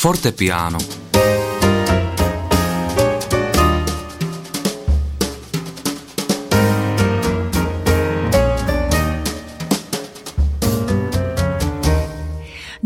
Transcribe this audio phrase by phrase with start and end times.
[0.00, 0.78] Fortepiano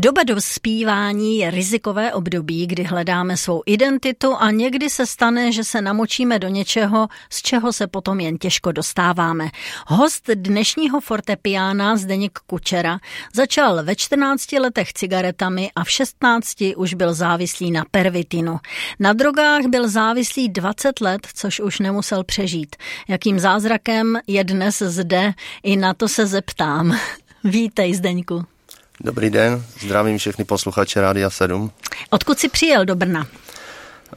[0.04, 5.82] Doba dospívání je rizikové období, kdy hledáme svou identitu a někdy se stane, že se
[5.82, 9.50] namočíme do něčeho, z čeho se potom jen těžko dostáváme.
[9.86, 12.98] Host dnešního fortepiána Zdeněk Kučera
[13.34, 18.58] začal ve 14 letech cigaretami a v 16 už byl závislý na pervitinu.
[19.00, 22.76] Na drogách byl závislý 20 let, což už nemusel přežít.
[23.08, 25.32] Jakým zázrakem je dnes zde,
[25.62, 26.98] i na to se zeptám.
[27.44, 28.53] Vítej, Zdeňku.
[29.00, 31.70] Dobrý den, zdravím všechny posluchače Rádia 7.
[32.10, 33.26] Odkud jsi přijel do Brna?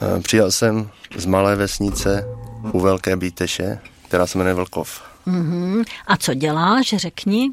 [0.01, 2.25] Eh, přijel jsem z malé vesnice
[2.71, 5.03] u Velké Bíteše, která se jmenuje Vlkov.
[5.27, 5.85] Uh-huh.
[6.07, 7.49] A co děláš, řekni?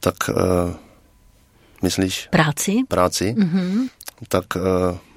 [0.00, 0.34] Tak uh,
[1.82, 2.28] myslíš?
[2.30, 2.76] Práci.
[2.88, 3.34] Práci.
[3.38, 3.88] Uh-huh.
[4.28, 4.62] Tak uh,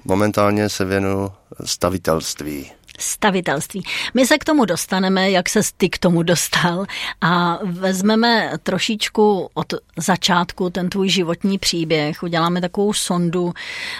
[0.04, 1.32] momentálně se věnu
[1.64, 2.70] stavitelství
[3.00, 3.84] stavitelství.
[4.14, 6.84] My se k tomu dostaneme, jak se ty k tomu dostal
[7.20, 13.54] a vezmeme trošičku od začátku ten tvůj životní příběh, uděláme takovou sondu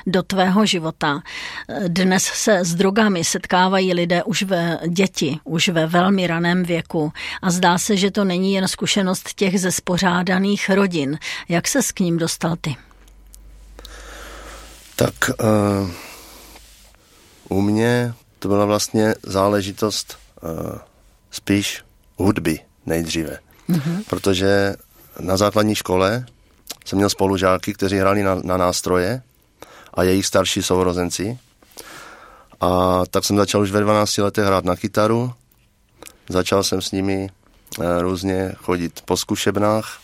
[0.07, 1.23] do tvého života.
[1.89, 7.51] Dnes se s drogami setkávají lidé už ve děti, už ve velmi raném věku a
[7.51, 11.19] zdá se, že to není jen zkušenost těch ze spořádaných rodin.
[11.49, 12.77] Jak se s k ním dostal ty?
[14.97, 15.91] Tak uh,
[17.49, 20.79] u mě to byla vlastně záležitost uh,
[21.31, 21.85] spíš
[22.17, 23.39] hudby nejdříve.
[23.71, 24.05] Mm-hmm.
[24.09, 24.75] Protože
[25.21, 26.27] na základní škole
[26.85, 29.23] jsem měl spolužáky, kteří hráli na, na nástroje
[29.95, 31.39] a jejich starší sourozenci.
[32.61, 35.33] A tak jsem začal už ve 12 letech hrát na kytaru.
[36.29, 37.29] Začal jsem s nimi
[37.79, 39.99] uh, různě chodit po zkušebnách.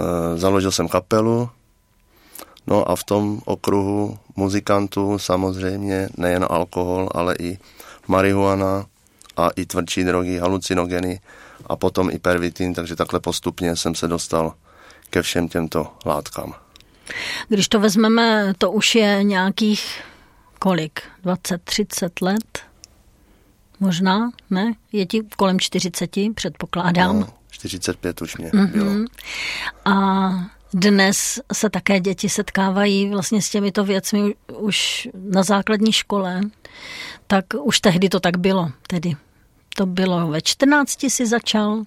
[0.00, 1.50] Uh, založil jsem kapelu
[2.66, 7.58] No a v tom okruhu muzikantů samozřejmě nejen alkohol, ale i
[8.08, 8.86] marihuana
[9.36, 11.20] a i tvrdší drogy, halucinogeny
[11.66, 14.54] a potom i pervitin, takže takhle postupně jsem se dostal
[15.10, 16.54] ke všem těmto látkám.
[17.48, 20.00] Když to vezmeme, to už je nějakých
[20.58, 21.02] kolik?
[21.24, 22.60] 20-30 let?
[23.80, 24.72] Možná, ne?
[24.92, 27.20] Je ti kolem 40, předpokládám.
[27.20, 28.70] No, 45 už mě mm-hmm.
[28.70, 28.92] bylo.
[29.84, 30.30] A
[30.74, 36.40] dnes se také děti setkávají vlastně s těmito věcmi už na základní škole,
[37.26, 38.70] tak už tehdy to tak bylo.
[38.86, 39.16] Tedy
[39.76, 41.72] to bylo ve 14 si začal?
[41.72, 41.84] Uh,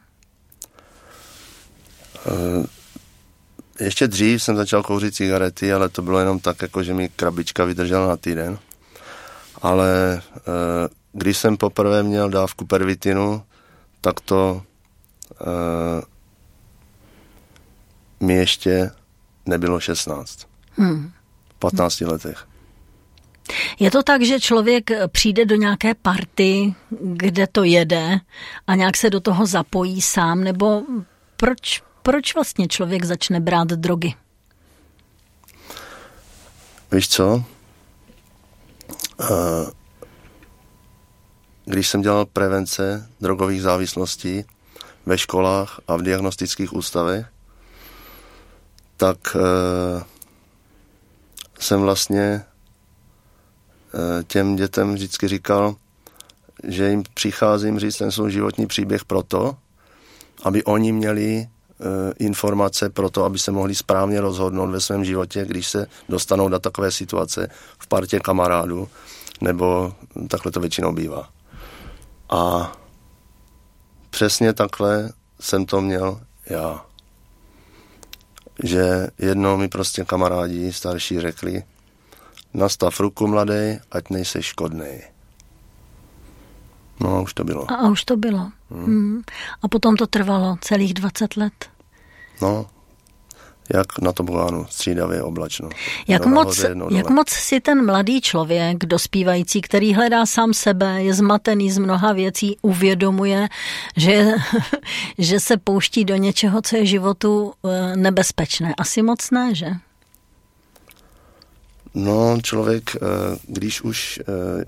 [3.80, 7.66] ještě dřív jsem začal kouřit cigarety, ale to bylo jenom tak, jako že mi krabička
[7.66, 8.60] vydržela na týden.
[9.62, 10.44] Ale uh,
[11.14, 13.44] když jsem poprvé měl dávku pervitinu,
[14.02, 14.62] tak to
[15.42, 16.04] uh,
[18.30, 18.92] mi ještě
[19.46, 20.48] nebylo 16.
[20.78, 21.12] Hmm.
[21.50, 22.48] V 15 letech.
[23.80, 28.20] Je to tak, že člověk přijde do nějaké party, kde to jede
[28.68, 30.82] a nějak se do toho zapojí sám, nebo
[31.38, 34.14] proč, proč vlastně člověk začne brát drogy?
[36.92, 37.44] Víš co?
[39.22, 39.26] Eh,
[41.66, 44.44] když jsem dělal prevence drogových závislostí
[45.06, 47.26] ve školách a v diagnostických ústavech,
[49.00, 49.42] tak uh,
[51.60, 52.46] jsem vlastně
[53.94, 55.76] uh, těm dětem vždycky říkal,
[56.64, 59.56] že jim přicházím říct ten svůj životní příběh proto,
[60.44, 61.86] aby oni měli uh,
[62.20, 66.60] informace pro to, aby se mohli správně rozhodnout ve svém životě, když se dostanou do
[66.60, 67.50] takové situace
[67.80, 68.88] v partě kamarádů,
[69.42, 69.94] nebo
[70.28, 71.30] takhle to většinou bývá.
[72.30, 72.72] A
[74.10, 76.89] přesně takhle jsem to měl já
[78.64, 81.64] že jednou mi prostě kamarádi starší řekli,
[82.54, 85.02] nastav ruku mladý, ať nejsi škodný.
[87.00, 87.72] No a už to bylo.
[87.72, 88.52] A, a už to bylo.
[88.72, 88.86] Hmm.
[88.86, 89.22] Hmm.
[89.62, 91.70] A potom to trvalo celých 20 let.
[92.42, 92.66] No,
[93.74, 95.70] jak na tobogánu, střídavě oblačno.
[96.08, 101.72] Jak moc, jak moc si ten mladý člověk, dospívající, který hledá sám sebe, je zmatený
[101.72, 103.48] z mnoha věcí, uvědomuje,
[103.98, 104.28] že,
[105.18, 108.74] že se pouští do něčeho, co je životu eh, nebezpečné.
[108.78, 109.68] Asi moc ne, že?
[111.94, 113.00] No, člověk, eh,
[113.48, 114.66] když už eh,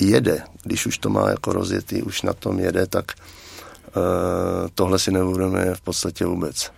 [0.00, 3.12] jede, když už to má jako rozjetý, už na tom jede, tak
[4.74, 6.70] tohle si neuvědomuje v podstatě vůbec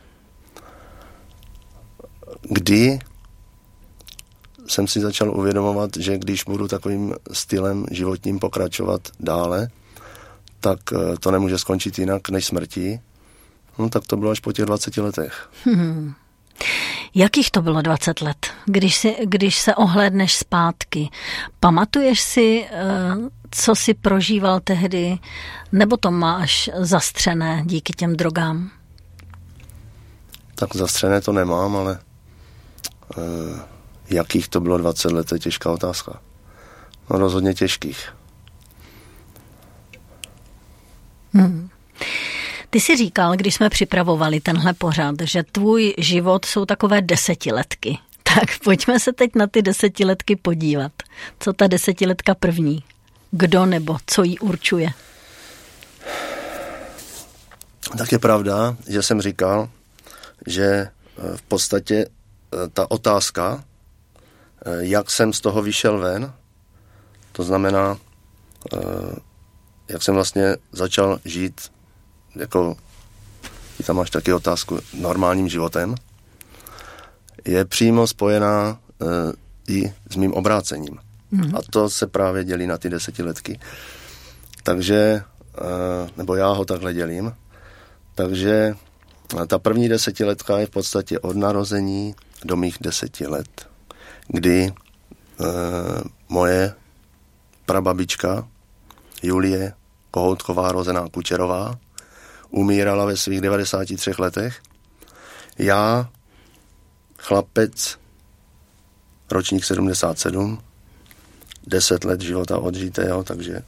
[2.43, 2.99] kdy
[4.67, 9.69] jsem si začal uvědomovat, že když budu takovým stylem životním pokračovat dále,
[10.61, 13.01] tak eh, to nemůže skončit jinak než smrtí.
[13.79, 15.51] No tak to bylo až po těch 20 letech.
[15.65, 16.15] Hmm.
[17.15, 21.11] Jakých to bylo 20 let, když, si, když se ohlédneš zpátky?
[21.61, 22.81] Pamatuješ si, eh,
[23.51, 25.19] co si prožíval tehdy,
[25.73, 28.71] nebo to máš zastřené díky těm drogám?
[30.55, 31.99] Tak zastřené to nemám, ale
[34.11, 36.21] jakých to bylo 20 let, to je těžká otázka.
[37.11, 38.15] No rozhodně těžkých.
[41.35, 41.69] Hmm.
[42.71, 47.99] Ty si říkal, když jsme připravovali tenhle pořad, že tvůj život jsou takové desetiletky.
[48.35, 50.93] Tak pojďme se teď na ty desetiletky podívat.
[51.41, 52.83] Co ta desetiletka první?
[53.31, 54.89] Kdo nebo co jí určuje?
[57.99, 59.69] Tak je pravda, že jsem říkal,
[60.47, 60.91] že eh,
[61.37, 62.22] v podstatě eh,
[62.73, 63.65] ta otázka,
[64.67, 66.33] eh, jak jsem z toho vyšel ven,
[67.33, 67.99] to znamená,
[69.89, 71.73] jak jsem vlastně začal žít
[72.37, 72.77] jako
[73.87, 75.95] tam máš taky otázku normálním životem,
[77.45, 78.79] je přímo spojená
[79.69, 80.99] i s mým obrácením.
[81.31, 81.57] Mm.
[81.57, 83.61] A to se právě dělí na ty desetiletky.
[84.63, 85.23] Takže,
[86.17, 87.35] nebo já ho takhle dělím,
[88.15, 88.75] takže
[89.47, 93.69] ta první desetiletka je v podstatě od narození do mých deseti let,
[94.29, 94.73] kdy e,
[96.29, 96.75] moje
[97.67, 98.49] prababička
[99.23, 99.73] Julie
[100.11, 101.79] Kohoutková, rozená Kučerová,
[102.51, 104.61] umírala ve svých 93 letech.
[105.59, 106.09] Já,
[107.19, 107.99] chlapec,
[109.31, 110.59] ročník 77,
[111.67, 113.63] 10 let života odžitého, takže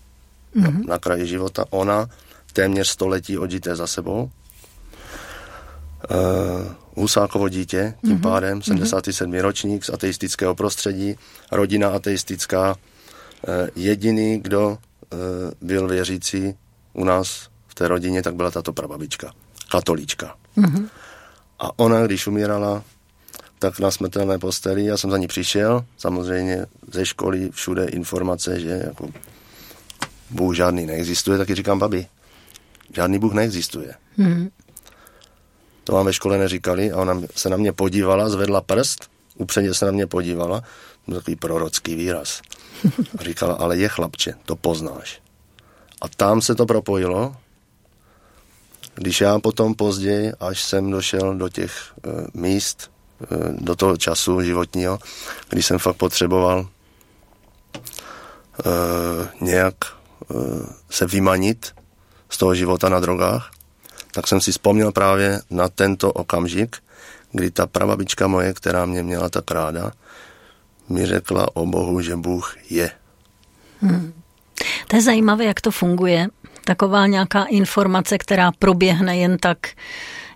[0.56, 0.87] mm-hmm.
[0.87, 1.65] na kraji života.
[1.71, 2.09] Ona
[2.53, 4.31] téměř století odžité za sebou.
[6.11, 8.23] Uh, Husákovo dítě, tím mm-hmm.
[8.23, 9.33] pádem 77.
[9.33, 9.41] Mm-hmm.
[9.41, 11.15] ročník z ateistického prostředí,
[11.53, 12.71] rodina ateistická.
[12.71, 14.79] Uh, jediný, kdo uh,
[15.61, 16.55] byl věřící
[16.93, 19.33] u nás v té rodině, tak byla tato prababička,
[19.71, 20.35] katolíčka.
[20.56, 20.89] Mm-hmm.
[21.59, 22.83] A ona, když umírala,
[23.59, 28.83] tak na smrtelné posteli, já jsem za ní přišel, samozřejmě ze školy všude informace, že
[28.87, 29.09] jako
[30.31, 32.07] Bůh žádný neexistuje, taky říkám, babi,
[32.95, 33.95] žádný Bůh neexistuje.
[34.19, 34.50] Mm-hmm.
[35.85, 39.87] To vám ve škole neříkali a ona se na mě podívala, zvedla prst, upředně se
[39.87, 40.63] na mě podívala,
[41.07, 42.43] to takový prorocký výraz.
[43.19, 45.21] A říkala, ale je chlapče, to poznáš.
[46.01, 47.37] A tam se to propojilo
[48.95, 52.91] když já potom později, až jsem došel do těch uh, míst,
[53.31, 54.99] uh, do toho času životního,
[55.49, 56.67] kdy jsem fakt potřeboval uh,
[59.41, 59.75] nějak
[60.29, 61.75] uh, se vymanit
[62.31, 63.51] z toho života na drogách,
[64.14, 66.76] tak jsem si vzpomněl právě na tento okamžik,
[67.32, 69.93] kdy ta prababička moje, která mě měla tak ráda,
[70.88, 72.90] mi řekla o Bohu, že Bůh je.
[73.81, 74.12] Hmm.
[74.88, 76.28] To je zajímavé, jak to funguje,
[76.64, 79.58] taková nějaká informace, která proběhne jen tak,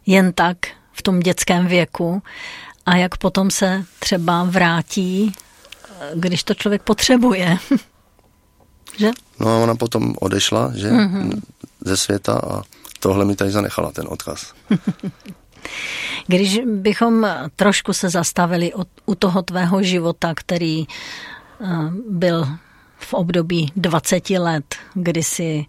[0.06, 0.56] jen tak
[0.92, 2.22] v tom dětském věku
[2.86, 5.32] a jak potom se třeba vrátí,
[6.14, 7.58] když to člověk potřebuje.
[8.98, 9.10] že?
[9.40, 11.40] No a ona potom odešla, že mm-hmm.
[11.84, 12.62] ze světa a
[13.00, 14.54] tohle mi tady zanechala, ten odkaz.
[16.26, 20.86] Když bychom trošku se zastavili od, u toho tvého života, který
[21.58, 22.48] uh, byl
[22.98, 25.66] v období 20 let, kdy si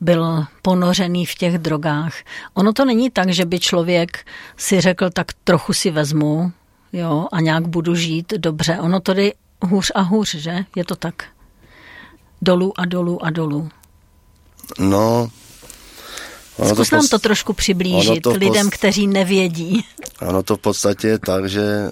[0.00, 2.14] byl ponořený v těch drogách.
[2.54, 4.26] Ono to není tak, že by člověk
[4.56, 6.52] si řekl, tak trochu si vezmu,
[6.92, 8.78] jo, a nějak budu žít dobře.
[8.80, 9.30] Ono to jde
[9.62, 10.64] hůř a hůř, že?
[10.76, 11.24] Je to tak.
[12.42, 13.68] Dolů a dolů a dolů.
[14.78, 15.28] No,
[16.60, 18.78] Ono Zkus to nám to trošku přiblížit to lidem, post...
[18.78, 19.84] kteří nevědí.
[20.20, 21.90] Ono to v podstatě je tak, že e,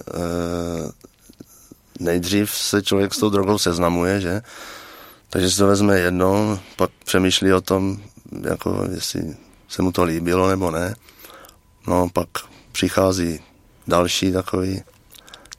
[2.00, 4.40] nejdřív se člověk s tou drogou seznamuje, že?
[5.30, 7.98] Takže si to vezme jedno, pak přemýšlí o tom,
[8.50, 9.36] jako jestli
[9.68, 10.94] se mu to líbilo nebo ne.
[11.86, 12.28] No pak
[12.72, 13.40] přichází
[13.86, 14.82] další takový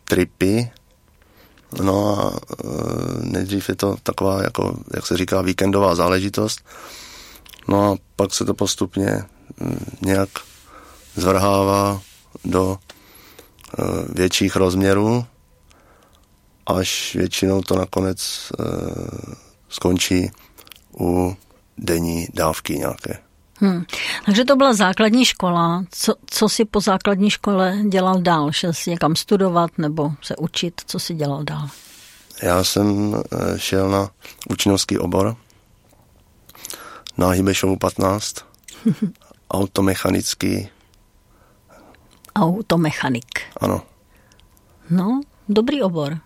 [0.04, 0.72] tripy,
[1.82, 2.68] no a e,
[3.22, 6.62] nejdřív je to taková, jako, jak se říká, víkendová záležitost.
[7.70, 9.24] No a pak se to postupně
[9.60, 10.30] mm, nějak
[11.16, 12.02] zvrhává
[12.46, 13.84] do e,
[14.14, 15.26] větších rozměrů,
[16.66, 18.64] až většinou to nakonec e,
[19.70, 20.32] skončí
[21.00, 21.38] u
[21.78, 23.20] denní dávky nějaké.
[23.56, 23.84] Hmm.
[24.26, 25.84] Takže to byla základní škola.
[25.92, 28.52] Co, co si po základní škole dělal dál?
[28.52, 30.82] Šel si někam studovat nebo se učit?
[30.86, 31.70] Co si dělal dál?
[32.42, 34.10] Já jsem eh, šel na
[34.50, 35.36] učňovský obor
[37.20, 38.36] na Hybešovu 15,
[39.52, 40.70] automechanický.
[42.36, 43.42] Automechanik.
[43.62, 43.82] Ano.
[44.90, 46.20] No, dobrý obor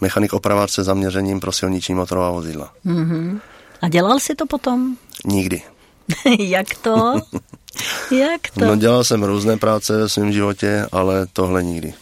[0.00, 2.72] mechanik opravář se zaměřením pro silniční motorová vozidla.
[2.86, 3.40] Mm-hmm.
[3.82, 4.96] A dělal jsi to potom?
[5.24, 5.62] Nikdy.
[6.38, 7.14] Jak to?
[8.18, 8.64] Jak to?
[8.64, 11.94] No dělal jsem různé práce ve svém životě, ale tohle nikdy.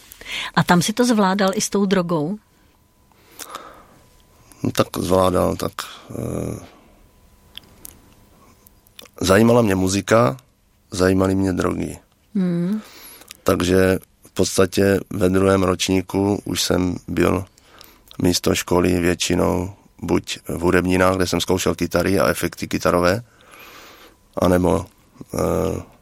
[0.55, 2.39] A tam si to zvládal i s tou drogou?
[4.63, 5.73] No, tak zvládal, tak...
[6.11, 6.76] E,
[9.21, 10.37] zajímala mě muzika,
[10.91, 11.99] zajímaly mě drogy.
[12.35, 12.81] Hmm.
[13.43, 17.45] Takže v podstatě ve druhém ročníku už jsem byl
[18.23, 23.23] místo školy většinou buď v hudebninách, kde jsem zkoušel kytary a efekty kytarové,
[24.43, 24.87] anebo
[25.35, 25.97] e,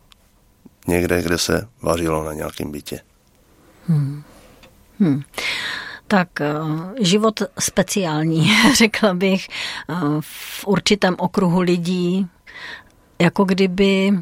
[0.87, 3.01] někde, kde se vařilo na nějakém bytě.
[3.89, 4.23] Hmm.
[5.01, 5.23] Hmm.
[6.09, 6.55] Tak eh,
[7.01, 12.29] život speciální, řekla bych, eh, v určitém okruhu lidí,
[13.19, 14.13] jako kdyby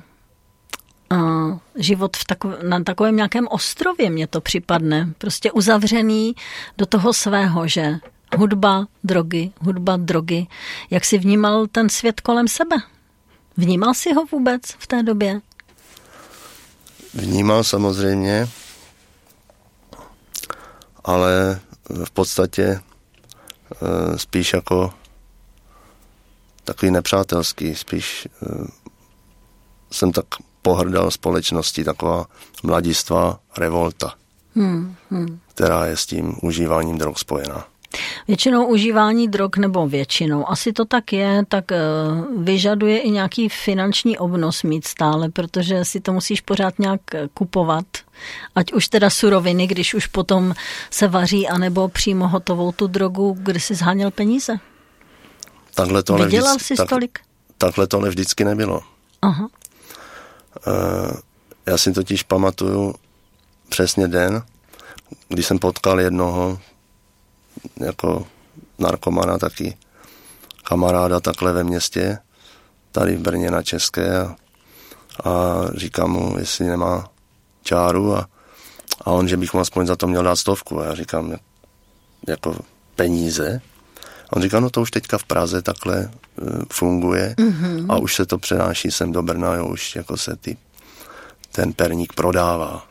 [1.74, 5.12] život v takov, na takovém nějakém ostrově mě to připadne.
[5.18, 6.34] Prostě uzavřený
[6.78, 7.98] do toho svého, že
[8.36, 10.46] hudba, drogy, hudba, drogy.
[10.90, 12.76] Jak jsi vnímal ten svět kolem sebe?
[13.56, 15.40] Vnímal jsi ho vůbec v té době?
[17.14, 18.48] Vnímal samozřejmě,
[21.04, 21.60] ale
[22.04, 24.94] v podstatě eh, spíš jako
[26.64, 28.81] takový nepřátelský, spíš eh,
[29.92, 30.26] jsem tak
[30.62, 32.26] pohrdal společnosti, taková
[32.62, 34.14] mladistvá revolta,
[34.56, 35.38] hmm, hmm.
[35.54, 37.64] která je s tím užíváním drog spojená.
[38.28, 41.78] Většinou užívání drog, nebo většinou, asi to tak je, tak eh,
[42.36, 47.84] vyžaduje i nějaký finanční obnos mít stále, protože si to musíš pořád nějak eh, kupovat.
[48.54, 50.54] Ať už teda suroviny, když už potom
[50.90, 54.56] se vaří, anebo přímo hotovou tu drogu, kde si zháněl peníze.
[55.74, 57.18] Takhle to Vydělal jsi tak, tolik?
[57.58, 58.80] Takhle to vždycky nebylo.
[59.22, 59.48] Aha.
[60.66, 61.12] Uh,
[61.66, 62.94] já si totiž pamatuju
[63.68, 64.42] přesně den,
[65.28, 66.58] kdy jsem potkal jednoho
[67.76, 68.26] jako
[68.78, 69.76] narkomana taky
[70.64, 72.18] kamaráda takhle ve městě,
[72.92, 74.36] tady v Brně na České a,
[75.24, 77.10] a říkám mu, jestli nemá
[77.62, 78.28] čáru a,
[79.00, 81.36] a on, že bych mu aspoň za to měl dát stovku a já říkám,
[82.28, 82.56] jako
[82.96, 83.60] peníze.
[84.30, 86.10] A on říká, no to už teďka v Praze takhle
[86.72, 87.86] funguje mm-hmm.
[87.88, 90.56] a už se to přenáší sem do Brna, jo, už jako se ty,
[91.52, 92.86] ten perník prodává.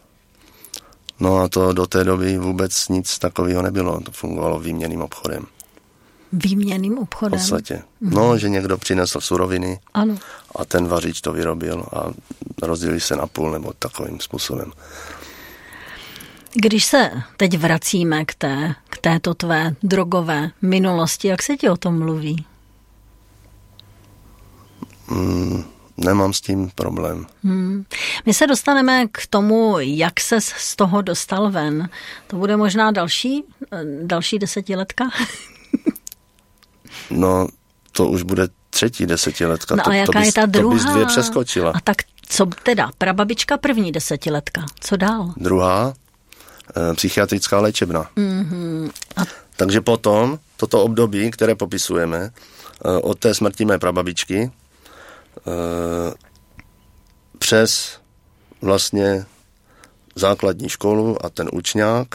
[1.20, 4.02] No a to do té doby vůbec nic takového nebylo.
[4.02, 5.46] To fungovalo výměným obchodem.
[6.34, 7.40] Výměným obchodem?
[7.40, 7.82] V podstatě.
[8.02, 8.10] Mm.
[8.10, 10.18] No, že někdo přinesl suroviny ano.
[10.56, 12.06] a ten vařič to vyrobil a
[12.62, 14.72] rozdělili se na půl nebo takovým způsobem.
[16.54, 21.78] Když se teď vracíme k, té, k této tvé drogové minulosti, jak se ti o
[21.78, 22.46] tom mluví?
[25.12, 25.64] Mm,
[25.98, 27.26] nemám s tím problém.
[27.44, 27.86] Hmm.
[28.26, 31.90] My se dostaneme k tomu, jak se z toho dostal ven.
[32.28, 33.44] To bude možná další,
[34.04, 35.10] další desetiletka?
[37.10, 37.48] no,
[37.92, 39.76] to už bude třetí desetiletka.
[39.76, 40.70] No to, a jaká to bys, je ta druhá?
[40.70, 41.72] To bys dvě přeskočila.
[41.76, 42.90] A tak co teda?
[42.98, 44.66] Prababička první desetiletka.
[44.80, 45.34] Co dál?
[45.38, 45.94] Druhá,
[46.92, 48.10] e, psychiatrická léčebna.
[48.18, 48.92] Mm-hmm.
[49.16, 49.22] A...
[49.56, 52.32] Takže potom, toto období, které popisujeme, e,
[53.02, 54.61] od té smrti mé prababičky, Eh,
[57.38, 58.00] přes
[58.62, 59.26] vlastně
[60.16, 62.08] základní školu a ten učňák,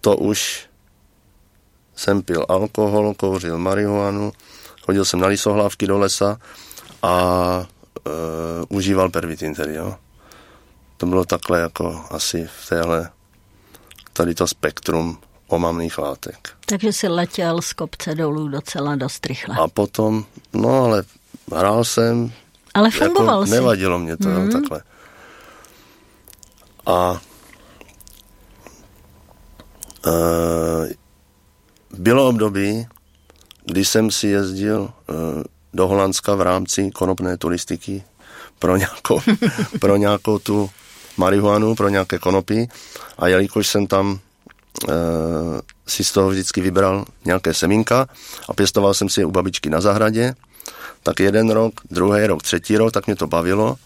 [0.00, 0.68] to už
[1.96, 4.32] jsem pil alkohol, kouřil marihuanu,
[4.82, 6.38] chodil jsem na lisohlávky do lesa
[7.02, 7.14] a
[8.06, 8.10] e,
[8.68, 9.96] užíval pervitin tedy, jo.
[10.96, 13.10] To bylo takhle jako asi v téhle,
[14.12, 16.50] tady to spektrum omamných látek.
[16.66, 19.56] Takže si letěl z kopce dolů docela dost rychle.
[19.60, 21.04] A potom, no ale
[21.56, 22.32] hrál jsem.
[22.74, 23.52] Ale fungoval jako, jsi.
[23.52, 24.50] Nevadilo mě to, mm.
[24.50, 24.82] takhle.
[26.86, 27.20] A
[30.06, 30.86] uh,
[31.98, 32.86] bylo období,
[33.64, 35.42] kdy jsem si jezdil uh,
[35.74, 38.04] do Holandska v rámci konopné turistiky
[38.58, 39.20] pro nějakou,
[39.80, 40.70] pro nějakou tu
[41.16, 42.68] marihuanu, pro nějaké konopy
[43.18, 44.10] a jelikož jsem tam
[44.88, 44.90] uh,
[45.86, 48.08] si z toho vždycky vybral nějaké semínka
[48.48, 50.34] a pěstoval jsem si je u babičky na zahradě,
[51.02, 53.76] tak jeden rok, druhý rok, třetí rok, tak mě to bavilo,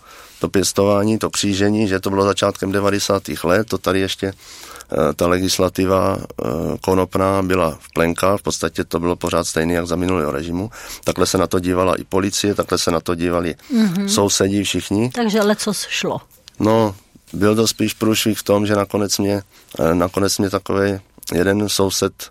[0.41, 3.23] to pěstování, to křížení, že to bylo začátkem 90.
[3.45, 6.47] let, to tady ještě eh, ta legislativa eh,
[6.81, 10.71] konopná byla v plenkách, v podstatě to bylo pořád stejné jak za minulého režimu.
[11.05, 14.07] Takhle se na to dívala i policie, takhle se na to dívali mm-hmm.
[14.07, 15.11] sousedí všichni.
[15.11, 16.21] Takže leco šlo.
[16.59, 16.95] No,
[17.33, 19.43] byl to spíš průšvih v tom, že nakonec mě,
[19.79, 21.01] eh, nakonec mě takový
[21.35, 22.31] jeden soused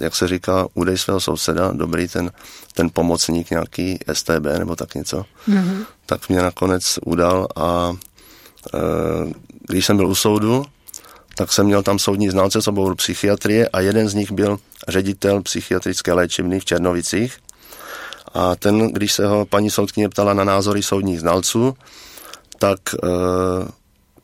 [0.00, 2.30] jak se říká, udej svého souseda, dobrý ten,
[2.78, 5.84] ten pomocník nějaký STB nebo tak něco, mm-hmm.
[6.06, 7.96] tak mě nakonec udal a
[8.74, 8.78] e,
[9.68, 10.64] když jsem byl u soudu,
[11.34, 14.58] tak jsem měl tam soudní znalce z oboru psychiatrie a jeden z nich byl
[14.88, 17.38] ředitel psychiatrické léčebny v Černovicích.
[18.34, 21.74] A ten, když se ho paní soudkyně ptala na názory soudních znalců,
[22.58, 23.08] tak e,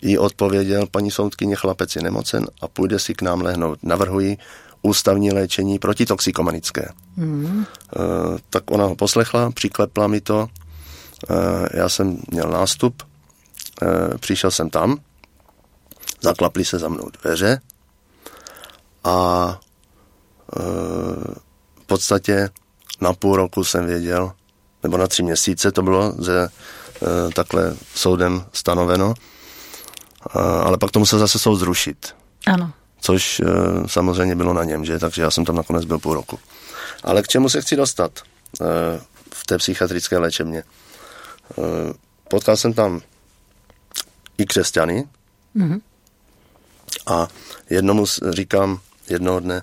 [0.02, 3.78] jí odpověděl, paní soudkyně, chlapec je nemocen a půjde si k nám lehnout.
[3.82, 4.38] Navrhuji
[4.84, 6.88] ústavní léčení protitoxikomanické.
[7.16, 7.64] Mm.
[7.64, 7.98] E,
[8.50, 10.48] tak ona ho poslechla, přiklepla mi to,
[11.30, 13.02] e, já jsem měl nástup,
[13.82, 14.98] e, přišel jsem tam,
[16.20, 17.60] zaklapli se za mnou dveře
[19.04, 19.48] a
[20.56, 20.62] e,
[21.80, 22.50] v podstatě
[23.00, 24.32] na půl roku jsem věděl,
[24.82, 26.50] nebo na tři měsíce to bylo ze, e,
[27.34, 29.14] takhle soudem stanoveno,
[30.36, 32.14] e, ale pak to musel zase soud zrušit.
[32.46, 32.72] Ano.
[33.04, 33.44] Což e,
[33.86, 34.98] samozřejmě bylo na něm, že?
[34.98, 36.38] takže já jsem tam nakonec byl půl roku.
[37.02, 38.22] Ale k čemu se chci dostat e,
[39.34, 40.58] v té psychiatrické léčebně?
[40.58, 40.64] E,
[42.28, 43.00] potkal jsem tam
[44.38, 45.08] i křesťany
[45.56, 45.80] mm-hmm.
[47.06, 47.28] a
[47.70, 49.62] jednomu říkám jednoho dne,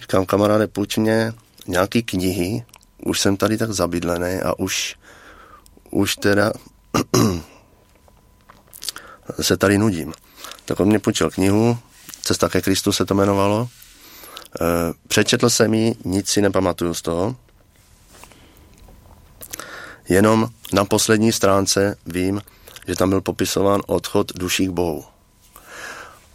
[0.00, 1.32] říkám kamaráde, půjč mě
[1.66, 2.64] nějaký knihy,
[3.04, 4.96] už jsem tady tak zabydlený a už,
[5.90, 6.52] už teda
[9.40, 10.12] se tady nudím.
[10.64, 11.78] Tak on mě půjčil knihu,
[12.22, 13.68] Cesta ke Kristu se to jmenovalo.
[14.60, 14.64] E,
[15.08, 17.36] přečetl jsem ji, nic si nepamatuju z toho.
[20.08, 22.42] Jenom na poslední stránce vím,
[22.88, 25.04] že tam byl popisován odchod duší k Bohu.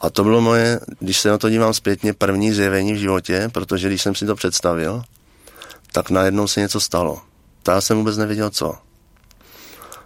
[0.02, 3.88] A to bylo moje, když se na to dívám zpětně, první zjevení v životě, protože
[3.88, 5.04] když jsem si to představil,
[5.92, 7.22] tak najednou se něco stalo.
[7.64, 8.76] To já jsem vůbec nevěděl, co.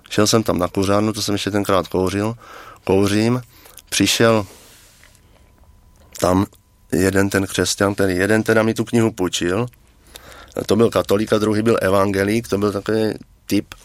[0.09, 2.36] Šel jsem tam na kuřárnu, to jsem ještě tenkrát kouřil,
[2.83, 3.41] kouřím,
[3.89, 4.45] přišel
[6.19, 6.45] tam
[6.91, 9.65] jeden ten křesťan, ten jeden teda mi tu knihu půjčil,
[10.65, 13.13] to byl katolík a druhý byl evangelík, to byl takový
[13.45, 13.75] typ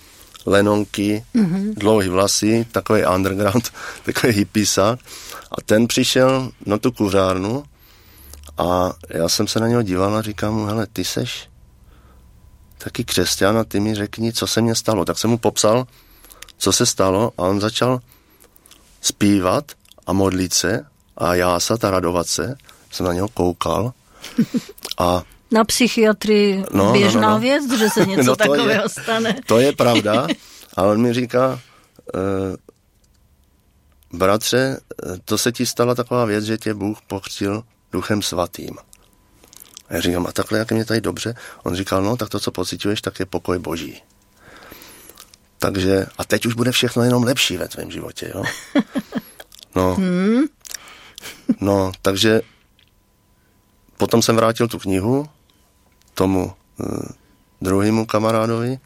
[0.47, 1.75] lenonky, mm-hmm.
[1.75, 3.73] dlouhý vlasy, takový underground,
[4.05, 4.99] takový hippisa.
[5.51, 7.65] A ten přišel na tu kuřárnu
[8.59, 11.49] a já jsem se na něho díval a říkám mu, hele, ty seš
[12.79, 15.05] taky křesťan a ty mi řekni, co se mně stalo.
[15.05, 15.87] Tak jsem mu popsal,
[16.59, 18.01] co se stalo a on začal
[19.01, 19.73] zpívat
[20.07, 20.87] a modlit se
[21.19, 22.57] a jásat a radovat se.
[22.91, 23.93] Jsem na něho koukal
[24.99, 27.41] a na psychiatrii no, běžná no, no, no.
[27.41, 29.37] věc, že se něco no, takového je, stane.
[29.47, 30.27] To je pravda,
[30.77, 31.61] ale on mi říká,
[32.15, 32.57] e,
[34.13, 34.81] bratře,
[35.25, 38.79] to se ti stala taková věc, že tě Bůh pochřtil duchem svatým.
[39.89, 41.35] A já říkám, a takhle, jak je mě tady dobře?
[41.63, 44.03] On říkal, no, tak to, co pocituješ, tak je pokoj boží.
[45.59, 48.45] Takže, a teď už bude všechno jenom lepší ve tvém životě, jo?
[49.77, 50.43] No, hmm.
[51.61, 52.41] No, takže
[53.97, 55.29] potom jsem vrátil tu knihu
[56.15, 56.99] tomu uh,
[57.61, 58.79] druhému kamarádovi.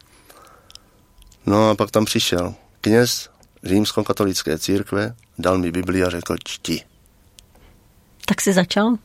[1.47, 3.31] No a pak tam přišel kněz
[3.65, 6.83] římskokatolické církve, dal mi Bibli a řekl čti.
[8.27, 8.97] Tak jsi začal?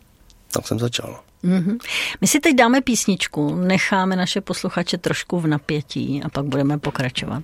[0.51, 1.23] Tak jsem začal.
[1.43, 1.77] Mm-hmm.
[2.21, 7.43] My si teď dáme písničku, necháme naše posluchače trošku v napětí a pak budeme pokračovat.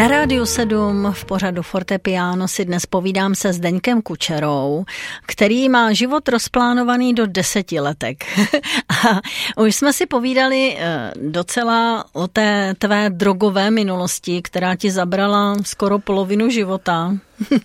[0.00, 4.84] Na rádiu 7 v pořadu Fortepiano si dnes povídám se s Deňkem Kučerou,
[5.26, 8.24] který má život rozplánovaný do deseti letek.
[9.06, 9.20] A
[9.62, 15.98] už jsme si povídali eh, docela o té tvé drogové minulosti, která ti zabrala skoro
[15.98, 17.16] polovinu života.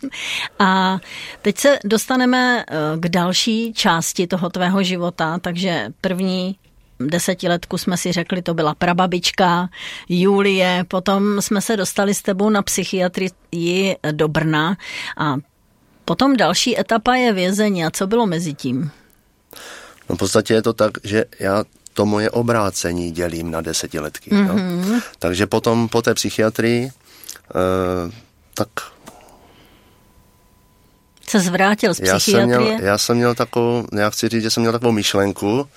[0.60, 1.00] A
[1.42, 6.56] teď se dostaneme eh, k další části toho tvého života, takže první
[7.00, 9.70] desetiletku jsme si řekli, to byla prababička
[10.10, 14.78] Julie, potom jsme se dostali s tebou na psychiatrii do Brna
[15.18, 15.36] a
[16.06, 17.86] potom další etapa je vězení.
[17.86, 18.92] A co bylo mezi tím?
[20.10, 24.32] No v podstatě je to tak, že já to moje obrácení dělím na desetiletky.
[24.32, 24.90] Mm-hmm.
[24.90, 25.02] No.
[25.20, 28.12] Takže potom po té psychiatrii eh,
[28.54, 28.70] tak
[31.28, 32.14] se zvrátil z psychiatrie?
[32.14, 35.68] Já jsem měl, já jsem měl takovou, já chci říct, že jsem měl takovou myšlenku,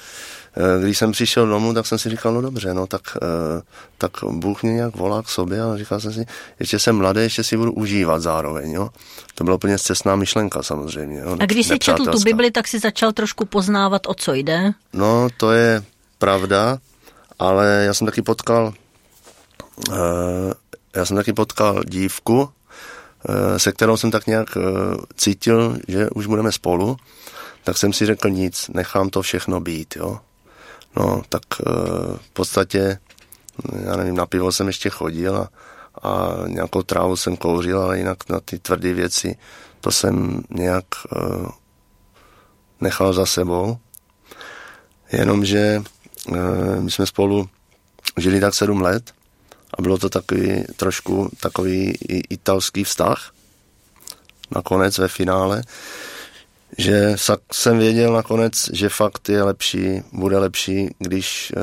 [0.80, 3.62] když jsem přišel domů, tak jsem si říkal, no dobře, no tak, eh,
[3.98, 6.26] tak Bůh mě nějak volá k sobě a říkal jsem si,
[6.60, 8.90] ještě jsem mladý, ještě si budu užívat zároveň, jo.
[9.34, 11.20] To byla úplně cestná myšlenka samozřejmě.
[11.20, 11.36] Jo?
[11.40, 14.72] A když jsi četl tu Bibli, tak si začal trošku poznávat, o co jde?
[14.92, 15.82] No, to je
[16.18, 16.78] pravda,
[17.38, 18.72] ale já jsem taky potkal
[19.88, 19.96] uh,
[20.96, 22.48] já jsem taky potkal dívku,
[23.56, 24.48] se kterou jsem tak nějak
[25.16, 26.96] cítil, že už budeme spolu,
[27.64, 30.20] tak jsem si řekl nic, nechám to všechno být, jo.
[30.98, 31.64] No, tak eh,
[32.16, 32.98] v podstatě,
[33.84, 35.48] já nevím, na pivo jsem ještě chodil a,
[36.02, 39.36] a nějakou trávu jsem kouřil, ale jinak na ty tvrdé věci
[39.80, 40.84] to jsem nějak
[41.16, 41.48] uh,
[42.80, 43.78] nechal za sebou.
[45.12, 45.82] Jenomže
[46.28, 46.36] uh,
[46.80, 47.48] my jsme spolu
[48.16, 49.14] žili tak sedm let
[49.74, 53.32] a bylo to takový trošku takový italský vztah.
[54.50, 55.62] Nakonec ve finále
[56.78, 57.16] že
[57.52, 61.54] jsem věděl nakonec, že fakt je lepší, bude lepší, když e,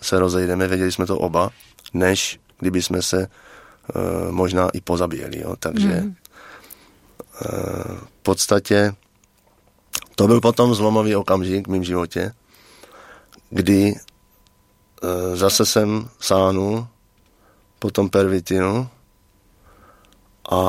[0.00, 1.50] se rozejdeme, věděli jsme to oba,
[1.94, 3.28] než kdyby jsme se e,
[4.30, 5.40] možná i pozabíjeli.
[5.40, 5.56] Jo.
[5.56, 6.14] Takže mm.
[8.04, 8.94] v podstatě
[10.14, 12.32] to byl potom zlomový okamžik v mém životě,
[13.50, 13.94] kdy
[15.34, 16.86] zase jsem sáhnul
[17.78, 18.88] po tom pervitinu
[20.50, 20.60] a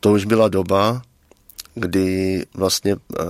[0.00, 1.02] to už byla doba,
[1.74, 3.24] kdy vlastně e,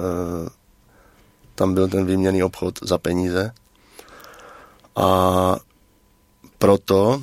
[1.55, 3.53] tam byl ten výměný obchod za peníze.
[4.97, 5.57] A
[6.59, 7.23] proto,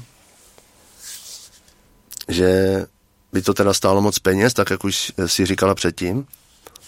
[2.28, 2.86] že
[3.34, 6.28] by to teda stálo moc peněz, tak jak už si říkala předtím,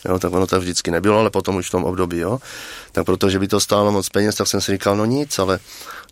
[0.06, 2.40] jo, tak ono tak vždycky nebylo, ale potom už v tom období, jo,
[2.92, 5.60] tak protože by to stálo moc peněz, tak jsem si říkal, no nic, ale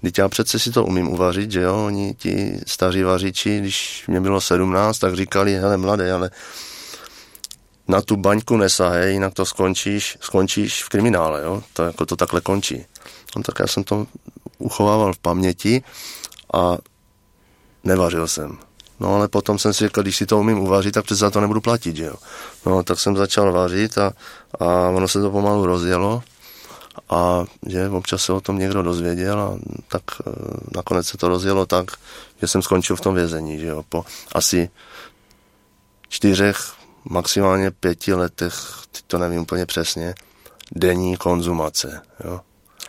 [0.01, 4.21] teď já přece si to umím uvařit, že jo, oni ti staří vařiči, když mě
[4.21, 6.31] bylo 17, tak říkali, hele mladé, ale
[7.89, 11.63] na tu baňku nesahej, jinak to skončíš, skončíš v kriminále, jo?
[11.73, 12.85] To, jako to takhle končí.
[13.35, 14.07] No, tak já jsem to
[14.57, 15.83] uchovával v paměti
[16.53, 16.77] a
[17.83, 18.57] nevařil jsem.
[18.99, 21.41] No ale potom jsem si řekl, když si to umím uvařit, tak přece za to
[21.41, 22.15] nebudu platit, že jo.
[22.65, 24.13] No tak jsem začal vařit a,
[24.59, 26.23] a ono se to pomalu rozjelo
[27.09, 30.31] a že občas se o tom někdo dozvěděl a tak e,
[30.75, 31.91] nakonec se to rozjelo tak,
[32.41, 33.83] že jsem skončil v tom vězení, že jo.
[33.89, 34.69] Po asi
[36.09, 38.53] čtyřech maximálně pěti letech,
[38.91, 40.15] teď to nevím úplně přesně,
[40.75, 42.01] denní konzumace.
[42.23, 42.41] Jo.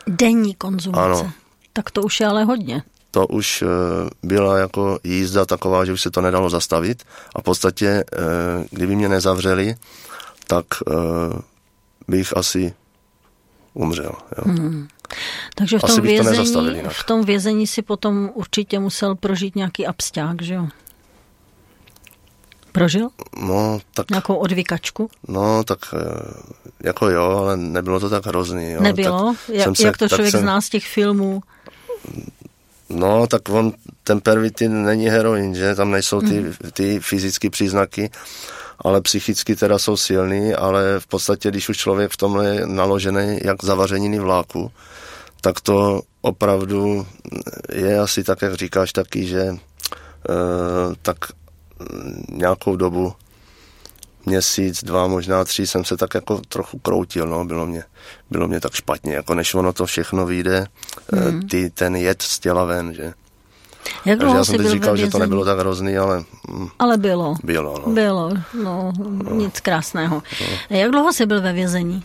[0.07, 1.21] Denní konzumace?
[1.21, 1.31] Ano.
[1.73, 2.83] Tak to už je ale hodně.
[3.11, 3.69] To už uh,
[4.23, 7.03] byla jako jízda taková, že už se to nedalo zastavit
[7.35, 9.75] a v podstatě, uh, kdyby mě nezavřeli,
[10.47, 10.93] tak uh,
[12.07, 12.73] bych asi
[13.73, 14.11] umřel.
[14.37, 14.43] Jo.
[14.45, 14.87] Hmm.
[15.55, 16.53] Takže v tom, vězení,
[16.89, 20.67] v tom vězení si potom určitě musel prožít nějaký absták, že jo?
[22.71, 23.09] Prožil?
[23.41, 24.09] No, tak...
[24.09, 25.09] Nějakou odvykačku?
[25.27, 26.33] No, tak eh,
[26.83, 28.71] jako jo, ale nebylo to tak hrozný.
[28.71, 28.81] Jo.
[28.81, 29.33] Nebylo?
[29.47, 30.41] Tak jak, se, jak to člověk jsem...
[30.41, 31.41] zná z těch filmů?
[32.89, 35.75] No, tak on, ten pervitin není heroin, že?
[35.75, 36.53] Tam nejsou ty, mm.
[36.73, 38.09] ty fyzické příznaky,
[38.79, 43.39] ale psychicky teda jsou silný, ale v podstatě, když už člověk v tomhle je naložený
[43.43, 44.71] jak zavařeniny vláku,
[45.41, 47.07] tak to opravdu
[47.73, 49.55] je asi tak, jak říkáš taky, že uh,
[51.01, 51.17] tak
[52.29, 53.13] nějakou dobu,
[54.25, 57.83] měsíc, dva, možná tři, jsem se tak jako trochu kroutil, no, bylo mě,
[58.29, 60.65] bylo mě tak špatně, jako než ono to všechno vyjde,
[61.11, 61.47] mm.
[61.47, 63.13] ty, ten jed z těla ven, že.
[64.05, 66.23] Jak Takže já jsem teď říkal, že to nebylo tak hrozný, ale...
[66.49, 67.35] Mm, ale bylo.
[67.43, 67.93] Bylo, no.
[67.93, 68.29] Bylo,
[68.63, 69.35] no, no.
[69.35, 70.23] nic krásného.
[70.41, 70.77] No.
[70.77, 72.03] Jak dlouho jsi byl ve vězení?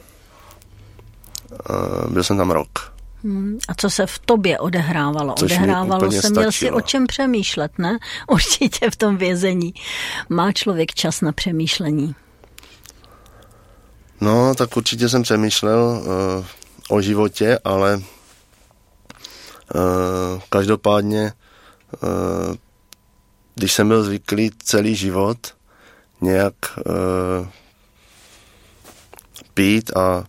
[1.71, 2.96] Uh, byl jsem tam rok.
[3.27, 3.59] Hmm.
[3.69, 5.35] A co se v tobě odehrávalo?
[5.39, 7.99] Což odehrávalo se, měl si o čem přemýšlet, ne?
[8.29, 9.75] Určitě v tom vězení.
[10.29, 12.15] Má člověk čas na přemýšlení?
[14.21, 18.03] No, tak určitě jsem přemýšlel uh, o životě, ale uh,
[20.49, 21.33] každopádně,
[22.03, 22.55] uh,
[23.55, 25.55] když jsem byl zvyklý celý život
[26.21, 27.49] nějak uh,
[29.55, 30.25] pít a uh,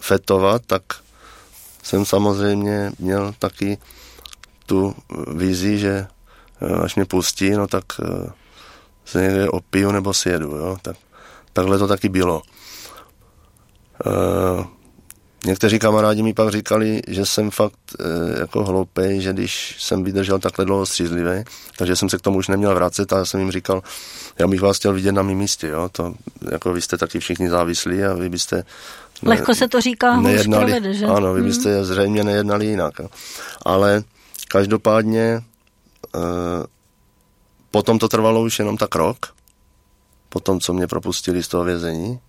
[0.00, 0.82] fetovat, tak
[1.84, 3.78] jsem samozřejmě měl taky
[4.66, 4.94] tu
[5.28, 6.06] vizi, že
[6.62, 8.32] eh, až mě pustí, no tak eh,
[9.04, 10.76] se někde opiju nebo si jedu, jo.
[10.82, 10.96] Tak,
[11.52, 12.42] takhle to taky bylo.
[14.06, 14.64] E,
[15.46, 17.78] někteří kamarádi mi pak říkali, že jsem fakt
[18.40, 21.44] jako hloupej, že když jsem vydržel takhle dlouho střízlivý,
[21.78, 23.82] takže jsem se k tomu už neměl vracet a já jsem jim říkal,
[24.38, 25.88] já bych vás chtěl vidět na mém místě, jo.
[25.92, 26.14] To,
[26.50, 28.64] jako vy jste taky všichni závislí a vy byste
[29.26, 31.06] Lehko se to říká, nejednali, provede, že?
[31.06, 31.48] Ano, vy hmm.
[31.48, 31.84] byste hmm.
[31.84, 32.94] zřejmě nejednali jinak.
[33.62, 34.02] Ale
[34.48, 35.42] každopádně
[36.14, 36.20] eh,
[37.70, 39.34] potom to trvalo už jenom tak rok,
[40.28, 42.20] potom, co mě propustili z toho vězení.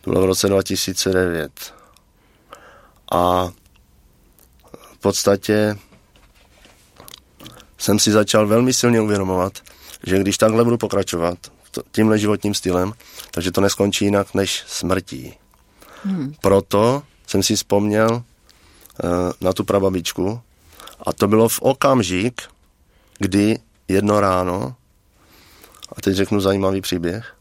[0.00, 1.74] To bylo v roce 2009.
[3.12, 3.48] A
[4.92, 5.78] v podstatě
[7.78, 9.52] jsem si začal velmi silně uvědomovat,
[10.06, 11.38] že když takhle budu pokračovat
[11.92, 12.92] tímhle životním stylem,
[13.30, 15.34] takže to neskončí jinak než smrtí.
[16.04, 16.34] Hmm.
[16.40, 20.40] Proto jsem si vzpomněl uh, na tu prababičku
[21.06, 22.42] a to bylo v okamžik,
[23.18, 23.58] kdy
[23.88, 24.74] jedno ráno,
[25.96, 27.34] a teď řeknu zajímavý příběh,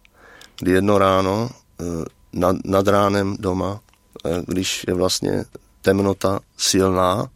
[0.59, 5.45] kdy jedno ráno uh, nad, nad ránem doma, uh, když je vlastně
[5.81, 7.29] temnota silná,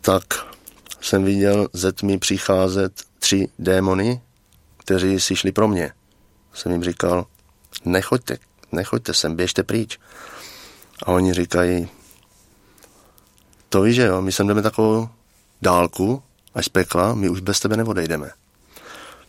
[0.00, 0.24] tak
[1.00, 4.20] jsem viděl ze tmy přicházet tři démony,
[4.76, 5.92] kteří si šli pro mě.
[6.54, 7.26] Jsem jim říkal,
[7.84, 8.36] nechoďte
[8.72, 9.98] nechoďte sem, běžte pryč.
[11.02, 11.88] A oni říkají,
[13.68, 15.08] to víš, že jo, my sem jdeme takovou
[15.62, 16.22] dálku,
[16.54, 18.30] až z pekla, my už bez tebe neodejdeme.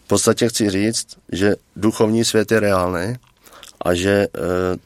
[0.08, 3.16] podstatě chci říct, že duchovní svět je reálný
[3.82, 4.28] a že e,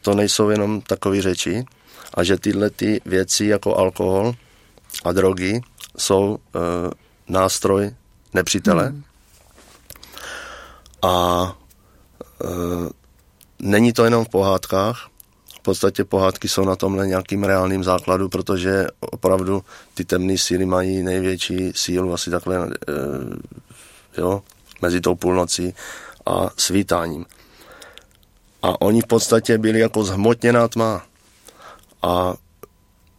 [0.02, 1.65] to nejsou jenom takové řeči
[2.13, 4.34] a že tyhle ty věci jako alkohol
[5.04, 5.62] a drogy
[5.98, 6.60] jsou e,
[7.28, 7.96] nástroj
[8.34, 8.86] nepřítele.
[8.88, 9.04] Hmm.
[11.02, 11.58] A
[12.44, 12.48] e,
[13.65, 15.10] není to jenom v pohádkách,
[15.60, 21.04] v podstatě pohádky jsou na tomhle nějakým reálným základu, protože opravdu ty temné síly mají
[21.04, 22.69] největší sílu asi takhle e,
[24.17, 24.43] jo,
[24.82, 25.73] mezi tou půlnocí
[26.25, 27.25] a svítáním.
[28.62, 31.06] A oni v podstatě byli jako zhmotněná tma.
[32.01, 32.34] A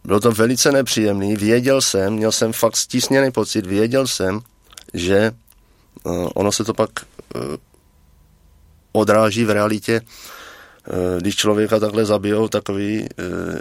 [0.05, 1.37] bylo to velice nepříjemný.
[1.37, 4.41] Věděl jsem, měl jsem fakt stísněný pocit, věděl jsem,
[4.95, 5.33] že
[6.03, 6.91] uh, ono se to pak
[7.35, 7.43] uh,
[8.97, 13.07] odráží v realitě, uh, když člověka takhle zabijou takový uh,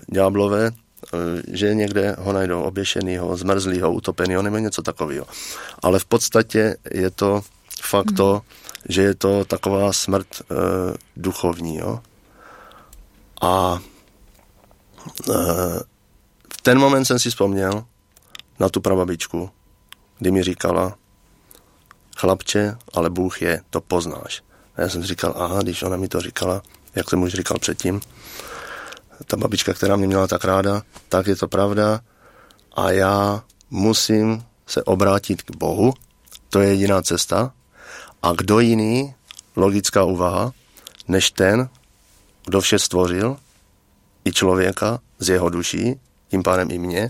[0.07, 5.25] ďáblové, uh, že někde ho najdou oběšenýho, zmrzlýho, utopenýho nebo něco takového.
[5.83, 7.41] Ale v podstatě je to
[7.81, 8.17] fakt hmm.
[8.17, 8.41] to,
[8.89, 10.57] že je to taková smrt uh,
[11.17, 11.77] duchovní.
[11.77, 11.99] Jo?
[13.41, 13.79] A
[15.29, 15.79] uh,
[16.53, 17.85] v ten moment jsem si vzpomněl
[18.59, 19.49] na tu prababičku,
[20.19, 20.95] kdy mi říkala,
[22.17, 24.41] chlapče, ale Bůh je, to poznáš.
[24.77, 26.61] A já jsem si říkal, aha, když ona mi to říkala,
[26.95, 28.01] jak jsem už říkal předtím,
[29.27, 32.01] ta babička, která mě měla tak ráda, tak je to pravda
[32.75, 35.93] a já musím se obrátit k Bohu,
[36.49, 37.53] to je jediná cesta.
[38.21, 39.13] A kdo jiný,
[39.55, 40.51] logická úvaha,
[41.07, 41.69] než ten,
[42.45, 43.37] kdo vše stvořil,
[44.25, 47.09] i člověka z jeho duší, tím pádem i mě,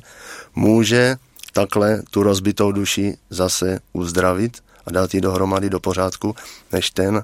[0.55, 1.15] může
[1.53, 6.35] takhle tu rozbitou duši zase uzdravit a dát ji dohromady do pořádku,
[6.71, 7.23] než ten,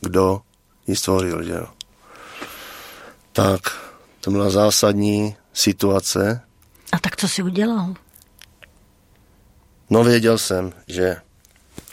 [0.00, 0.40] kdo
[0.86, 1.42] ji stvořil.
[1.42, 1.66] Že jo?
[3.32, 3.60] Tak,
[4.20, 6.40] to byla zásadní situace.
[6.92, 7.94] A tak co si udělal?
[9.90, 11.16] No věděl jsem, že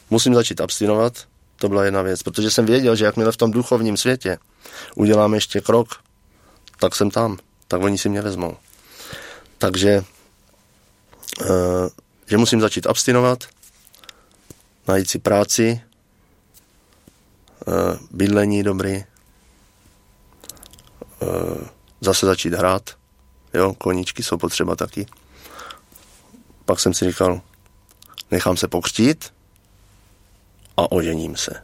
[0.09, 3.97] musím začít abstinovat, to byla jedna věc, protože jsem věděl, že jakmile v tom duchovním
[3.97, 4.37] světě
[4.95, 5.87] udělám ještě krok,
[6.79, 8.57] tak jsem tam, tak oni si mě vezmou.
[9.57, 10.03] Takže,
[11.41, 11.47] uh,
[12.27, 13.43] že musím začít abstinovat,
[14.87, 15.81] najít si práci,
[18.11, 19.03] bydlení dobrý,
[21.21, 21.57] uh,
[22.01, 22.89] zase začít hrát,
[23.53, 25.05] jo, koníčky jsou potřeba taky.
[26.65, 27.41] Pak jsem si říkal,
[28.31, 29.33] nechám se pokřtít
[30.77, 31.51] a ožením se.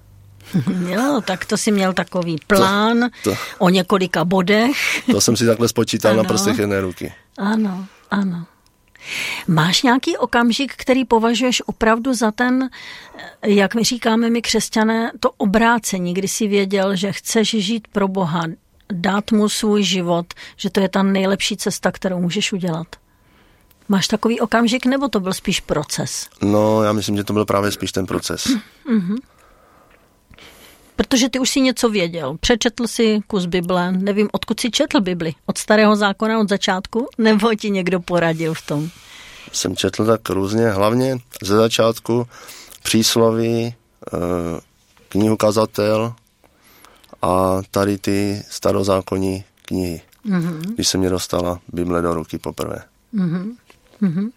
[0.90, 4.78] Jo, tak to si měl takový plán to, to, o několika bodech.
[5.12, 6.24] To jsem si takhle spočítal ano.
[6.24, 7.14] na prostých jedné ruky.
[7.38, 8.46] Ano, ano.
[9.48, 12.70] Máš nějaký okamžik, který považuješ opravdu za ten,
[13.46, 18.44] jak my říkáme my křesťané, to obrácení, kdy jsi věděl, že chceš žít pro Boha,
[18.92, 20.26] dát mu svůj život,
[20.58, 22.88] že to je ta nejlepší cesta, kterou můžeš udělat?
[23.90, 26.30] Máš takový okamžik, nebo to byl spíš proces?
[26.42, 28.46] No, já myslím, že to byl právě spíš ten proces.
[28.46, 29.18] Mm-hmm.
[31.04, 32.38] Protože ty už si něco věděl.
[32.40, 35.34] Přečetl si kus Bible, nevím, odkud si četl Bibli.
[35.46, 37.08] Od starého zákona, od začátku?
[37.18, 38.90] Nebo ti někdo poradil v tom?
[39.52, 42.28] Jsem četl tak různě, hlavně ze začátku
[42.84, 44.18] přísloví, eh,
[45.10, 46.14] knihu Kazatel
[47.22, 50.74] a tady ty starozákonní knihy, mm-hmm.
[50.76, 52.84] když se mě dostala Bible do ruky poprvé.
[53.16, 53.52] Mm-hmm.
[54.02, 54.30] Mm-hmm.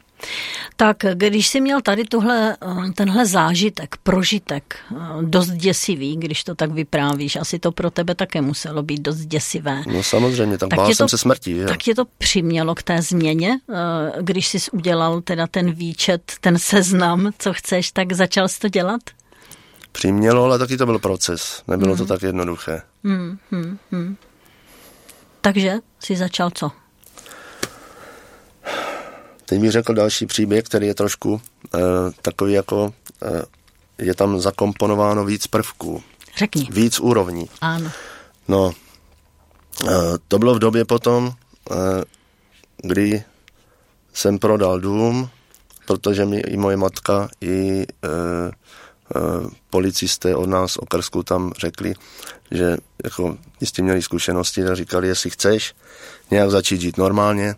[0.76, 2.56] Tak když jsi měl tady tuhle,
[2.94, 4.78] tenhle zážitek, prožitek,
[5.22, 9.82] dost děsivý, když to tak vyprávíš, asi to pro tebe také muselo být dost děsivé.
[9.86, 11.64] No samozřejmě, tak, tak bál jsem to, se smrti.
[11.64, 13.58] Tak tě to přimělo k té změně,
[14.20, 19.00] když jsi udělal teda ten výčet, ten seznam, co chceš, tak začal jsi to dělat?
[19.92, 21.62] Přimělo, ale taky to byl proces.
[21.68, 21.98] Nebylo hmm.
[21.98, 22.82] to tak jednoduché.
[23.04, 24.16] Hmm, hmm, hmm.
[25.40, 26.70] Takže jsi začal co?
[29.46, 31.40] Teď bych řekl další příběh, který je trošku uh,
[32.22, 33.40] takový jako, uh,
[33.98, 36.02] je tam zakomponováno víc prvků.
[36.38, 36.68] Řekni.
[36.70, 37.48] Víc úrovní.
[37.60, 37.90] Ano.
[38.48, 38.72] No,
[39.82, 39.90] uh,
[40.28, 41.76] to bylo v době potom, uh,
[42.82, 43.24] kdy
[44.12, 45.30] jsem prodal dům,
[45.86, 51.94] protože mi i moje matka, i uh, uh, policisté od nás okrsku tam řekli,
[52.50, 55.74] že jako jistě měli zkušenosti, tak říkali, jestli chceš
[56.30, 57.54] nějak začít žít normálně,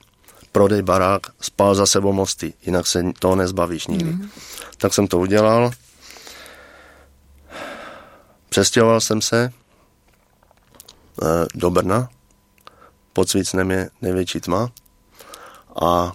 [0.59, 4.11] prodej barák, spál za sebou mosty, jinak se toho nezbavíš nikdy.
[4.11, 4.29] Mm.
[4.77, 5.71] Tak jsem to udělal.
[8.49, 9.53] Přestěhoval jsem se e,
[11.55, 12.09] do Brna.
[13.13, 14.71] Pod Svícnem je největší tma.
[15.83, 16.13] A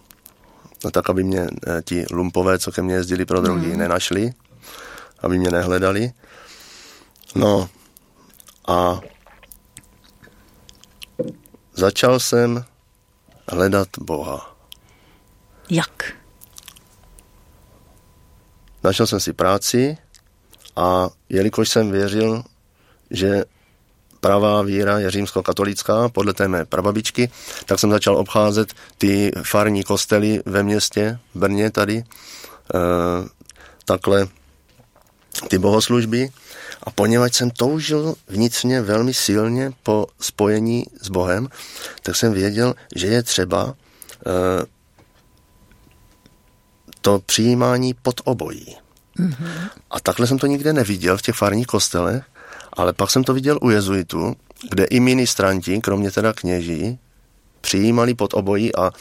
[0.83, 3.77] no, tak, aby mě e, ti lumpové, co ke mně jezdili pro drogy, mm.
[3.77, 4.33] nenašli,
[5.19, 6.11] aby mě nehledali.
[7.35, 7.69] No
[8.67, 8.99] a
[11.73, 12.65] začal jsem
[13.49, 14.55] hledat Boha.
[15.69, 16.13] Jak?
[18.83, 19.97] Našel jsem si práci
[20.75, 22.43] A jelikož jsem věřil,
[23.11, 23.45] že
[24.19, 27.29] pravá víra je římskokatolická, podle té mé prababičky,
[27.65, 32.03] tak jsem začal obcházet ty farní kostely ve městě, v Brně tady, e,
[33.85, 34.27] takhle
[35.47, 36.29] ty bohoslužby.
[36.83, 41.47] A poněvadž jsem toužil vnitřně velmi silně po spojení s Bohem,
[42.01, 43.75] tak jsem věděl, že je třeba
[44.25, 44.65] e,
[47.01, 48.77] to přijímání pod obojí.
[49.19, 49.69] Mm-hmm.
[49.91, 52.23] A takhle jsem to nikde neviděl v těch farních kostelech,
[52.73, 54.35] ale pak jsem to viděl u jezuitů,
[54.69, 56.99] kde i ministranti, kromě teda kněží,
[57.63, 58.91] přijímali pod obojí a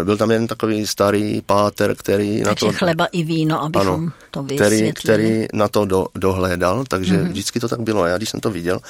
[0.00, 2.78] e, byl tam jeden takový starý páter, který takže na to...
[2.78, 7.28] chleba i víno, abychom ano, to který, který na to do, dohlédal, takže mm-hmm.
[7.28, 8.02] vždycky to tak bylo.
[8.02, 8.80] A já když jsem to viděl,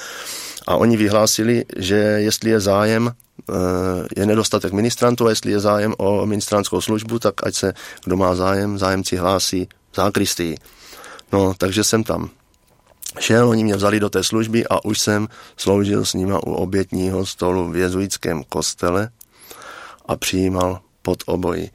[0.67, 3.53] a oni vyhlásili, že jestli je zájem, e,
[4.19, 8.35] je nedostatek ministrantů a jestli je zájem o ministrantskou službu, tak ať se, kdo má
[8.35, 10.57] zájem, zájemci hlásí zákristii.
[11.31, 12.29] No, takže jsem tam
[13.19, 17.25] šel, oni mě vzali do té služby a už jsem sloužil s nima u obětního
[17.25, 19.09] stolu v jezuitském kostele
[20.05, 21.71] a přijímal pod obojí.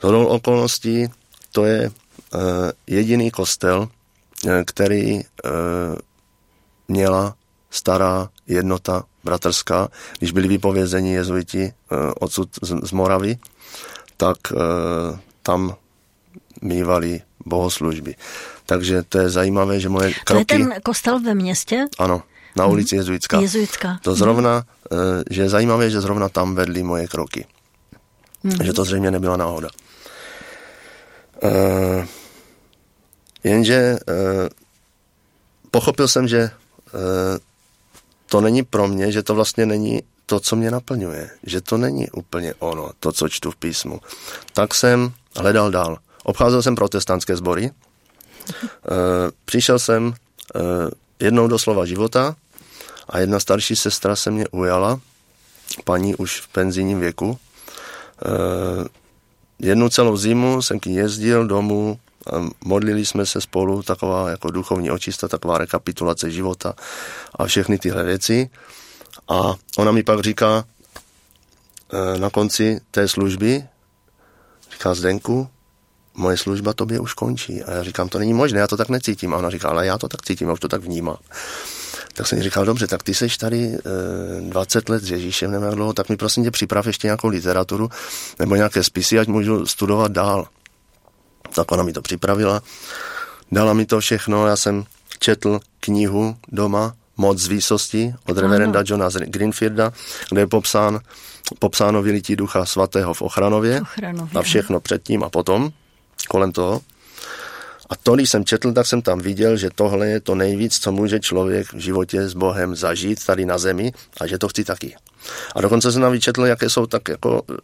[0.00, 1.06] Zhodou okolností
[1.52, 2.40] to je uh,
[2.86, 3.88] jediný kostel,
[4.44, 5.20] uh, který uh,
[6.88, 7.34] měla
[7.70, 9.88] stará jednota bratrská.
[10.18, 13.38] Když byli vypovězeni jezuiti uh, odsud z, z Moravy,
[14.16, 14.58] tak uh,
[15.42, 15.76] tam
[16.62, 18.14] mývali bohoslužby.
[18.70, 20.30] Takže to je zajímavé, že moje kroky...
[20.30, 21.90] To je ten kostel ve městě?
[21.98, 22.22] Ano,
[22.56, 22.72] na mhm.
[22.72, 23.40] ulici Jezuitská.
[23.40, 23.98] Jezuitská.
[24.02, 25.26] To zrovna, mm.
[25.30, 27.46] že je zajímavé, že zrovna tam vedly moje kroky.
[28.42, 28.62] Mm.
[28.62, 29.68] Že to zřejmě nebyla náhoda.
[31.42, 32.04] Uh,
[33.44, 34.48] jenže uh,
[35.70, 36.50] pochopil jsem, že
[36.94, 37.00] uh,
[38.26, 41.30] to není pro mě, že to vlastně není to, co mě naplňuje.
[41.42, 44.00] Že to není úplně ono, to, co čtu v písmu.
[44.52, 45.98] Tak jsem hledal dál.
[46.22, 47.70] Obcházel jsem protestantské sbory,
[49.44, 50.14] přišel jsem
[50.54, 50.60] eh,
[51.20, 52.36] jednou do slova života
[53.08, 55.00] a jedna starší sestra se mě ujala,
[55.84, 57.38] paní už v penzijním věku.
[58.24, 58.88] Eh,
[59.58, 61.98] jednu celou zimu jsem k ní jezdil domů,
[62.64, 66.74] modlili jsme se spolu, taková jako duchovní očista, taková rekapitulace života
[67.34, 68.50] a všechny tyhle věci.
[69.28, 70.64] A ona mi pak říká
[72.18, 73.64] na konci té služby,
[74.72, 75.48] říká Zdenku,
[76.20, 77.62] moje služba tobě už končí.
[77.62, 79.34] A já říkám, to není možné, já to tak necítím.
[79.34, 81.16] A ona říká, ale já to tak cítím, já už to tak vnímám.
[82.14, 83.78] Tak jsem říkal, dobře, tak ty seš tady e,
[84.38, 87.28] eh, 20 let s Ježíšem, nevím jak dlouho, tak mi prosím tě připrav ještě nějakou
[87.28, 87.90] literaturu
[88.38, 90.48] nebo nějaké spisy, ať můžu studovat dál.
[91.54, 92.62] Tak ona mi to připravila,
[93.52, 94.84] dala mi to všechno, já jsem
[95.18, 99.92] četl knihu doma, Moc z výsosti od reverenda Johna Greenfielda,
[100.30, 101.00] kde je popsán,
[101.58, 104.40] popsáno vylití ducha svatého v Ochranově, Ochranově.
[104.40, 105.70] a všechno předtím a potom
[106.28, 106.80] kolem toho.
[107.90, 110.92] A to, když jsem četl, tak jsem tam viděl, že tohle je to nejvíc, co
[110.92, 114.96] může člověk v životě s Bohem zažít tady na zemi a že to chci taky.
[115.54, 117.58] A dokonce jsem tam vyčetl, jaké jsou tak jako e,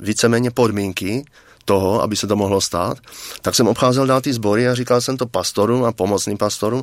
[0.00, 1.24] víceméně podmínky
[1.64, 2.98] toho, aby se to mohlo stát.
[3.42, 6.82] Tak jsem obcházel dál ty sbory a říkal jsem to pastorům a pomocným pastorům,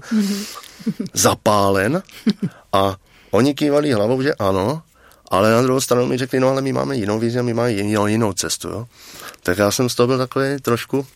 [1.14, 2.04] zapálen
[2.74, 2.96] a
[3.32, 4.82] oni kývali hlavou, že ano,
[5.32, 7.72] ale na druhou stranu mi řekli, no ale my máme jinou vizi a my máme
[7.72, 8.68] jinou, jinou cestu.
[8.68, 8.88] Jo?
[9.44, 11.08] Tak já jsem z toho byl takový trošku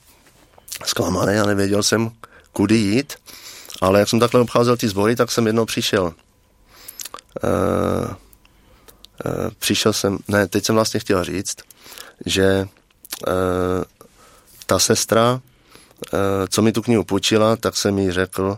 [0.86, 2.12] zklamaný a nevěděl jsem,
[2.54, 3.14] kudy jít.
[3.82, 6.04] Ale jak jsem takhle obcházel ty sbory, tak jsem jednou přišel.
[6.04, 6.12] Uh,
[8.06, 8.14] uh,
[9.60, 11.56] přišel jsem, ne, teď jsem vlastně chtěl říct,
[12.26, 12.68] že
[13.28, 13.84] uh,
[14.66, 18.58] ta sestra, uh, co mi tu knihu půjčila, tak jsem mi řekl,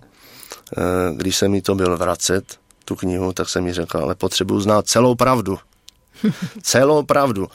[0.78, 4.60] uh, když jsem mi to byl vracet, tu knihu, tak jsem mi řekl, ale potřebuju
[4.60, 5.60] znát celou pravdu.
[6.62, 7.48] celou pravdu.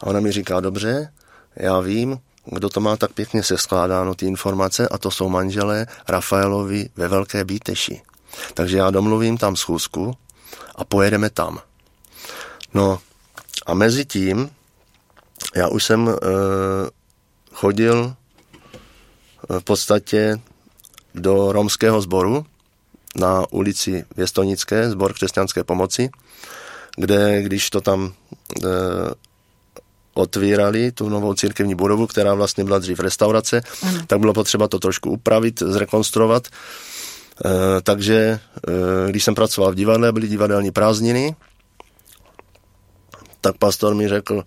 [0.00, 1.12] A ona mi říká, dobře,
[1.56, 6.88] já vím, kdo to má tak pěkně skládáno ty informace, a to jsou manželé Rafaelovi
[6.96, 8.02] ve Velké Bíteši.
[8.54, 10.16] Takže já domluvím tam schůzku
[10.74, 11.58] a pojedeme tam.
[12.74, 12.98] No
[13.66, 14.50] a mezi tím
[15.56, 16.12] já už jsem e,
[17.52, 18.14] chodil
[19.50, 20.40] eh, v podstatě
[21.14, 22.46] do romského sboru
[23.16, 26.10] na ulici Věstonické, sbor křesťanské pomoci,
[26.96, 28.12] kde když to tam
[28.64, 28.68] e,
[30.14, 33.98] otvírali tu novou církevní budovu, která vlastně byla dřív restaurace, ano.
[34.06, 36.46] tak bylo potřeba to trošku upravit, zrekonstruovat.
[36.46, 38.40] E, takže e,
[39.10, 41.36] když jsem pracoval v divadle, byly divadelní prázdniny,
[43.40, 44.44] tak pastor mi řekl,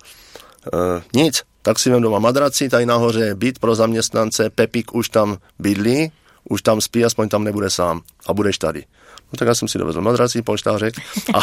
[0.74, 5.09] e, nic, tak si vem doma madraci, tady nahoře je byt pro zaměstnance, Pepik už
[5.09, 6.11] tam bydlí,
[6.49, 8.85] už tam spí, aspoň tam nebude sám a budeš tady.
[9.33, 10.93] No tak já jsem si dovezl madrací, polštářek
[11.33, 11.39] a,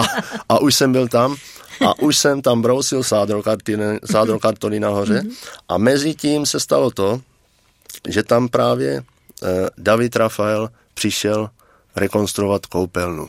[0.00, 0.04] a,
[0.48, 1.36] a už jsem byl tam
[1.86, 3.02] a už jsem tam brousil
[4.04, 5.22] sádro kartony nahoře
[5.68, 7.20] a mezi tím se stalo to,
[8.08, 9.04] že tam právě
[9.78, 11.50] David Rafael přišel
[11.96, 13.28] rekonstruovat koupelnu.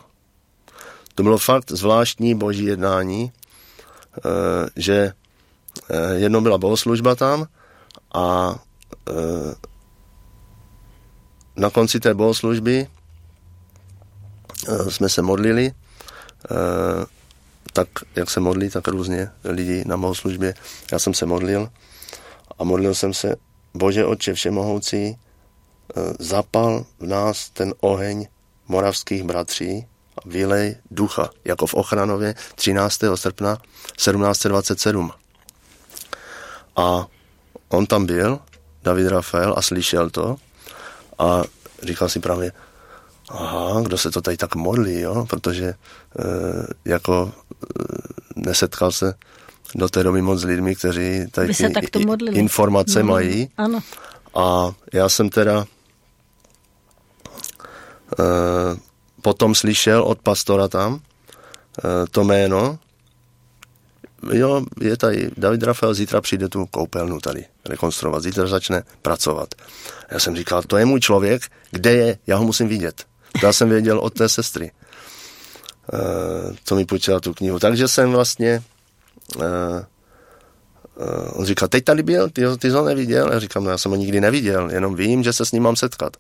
[1.15, 3.31] To bylo fakt zvláštní boží jednání,
[4.75, 5.11] že
[6.13, 7.47] jednou byla bohoslužba tam
[8.13, 8.55] a
[11.57, 12.87] na konci té bohoslužby
[14.89, 15.73] jsme se modlili
[17.77, 20.53] tak, jak se modlí, tak různě lidi na bohoslužbě.
[20.91, 21.69] Já jsem se modlil
[22.59, 23.35] a modlil jsem se,
[23.73, 28.27] Bože Otče Všemohoucí, eh, zapal v nás ten oheň
[28.67, 29.85] moravských bratří
[30.25, 33.17] vylej ducha, jako v Ochranově 13.
[33.17, 33.61] srpna
[33.95, 35.11] 1727.
[36.75, 37.07] A
[37.69, 38.39] on tam byl,
[38.83, 40.37] David Rafael, a slyšel to
[41.19, 41.43] a
[41.83, 42.51] říkal si právě,
[43.29, 45.25] aha, kdo se to tady tak modlí, jo?
[45.29, 45.75] protože e,
[46.85, 47.65] jako e,
[48.35, 49.13] nesetkal se
[49.75, 51.53] do té doby moc s lidmi, kteří tady
[51.91, 53.49] ty informace no, mají.
[53.57, 53.79] Ano.
[54.35, 55.65] A já jsem teda
[58.19, 58.25] e,
[59.21, 62.79] potom slyšel od pastora tam e, to jméno,
[64.31, 69.55] jo, je tady David Rafael, zítra přijde tu koupelnu tady rekonstruovat, zítra začne pracovat.
[70.11, 71.41] Já jsem říkal, to je můj člověk,
[71.71, 73.05] kde je, já ho musím vidět.
[73.43, 74.71] Já jsem věděl od té sestry,
[76.63, 77.59] co mi půjčila tu knihu.
[77.59, 78.63] Takže jsem vlastně,
[79.35, 83.33] uh, uh, on říkal, teď tady byl, ty, ty ho neviděl?
[83.33, 85.75] Já říkám, no já jsem ho nikdy neviděl, jenom vím, že se s ním mám
[85.75, 86.17] setkat.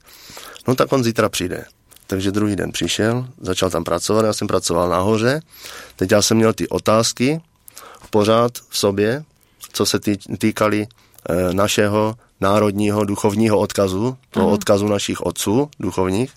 [0.67, 1.65] No tak on zítra přijde.
[2.07, 5.41] Takže druhý den přišel, začal tam pracovat, já jsem pracoval nahoře.
[5.95, 7.41] Teď já jsem měl ty otázky
[8.17, 9.23] pořád v sobě,
[9.73, 16.33] co se tý, týkali e, našeho národního duchovního odkazu, toho odkazu našich otců duchovních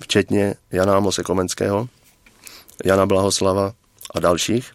[0.00, 1.88] včetně Jana Amose Komenského,
[2.84, 3.72] Jana Blahoslava
[4.14, 4.72] a dalších.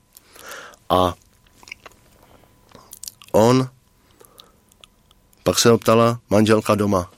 [0.90, 1.14] A
[3.32, 3.70] on
[5.44, 7.12] pak se optala manželka doma,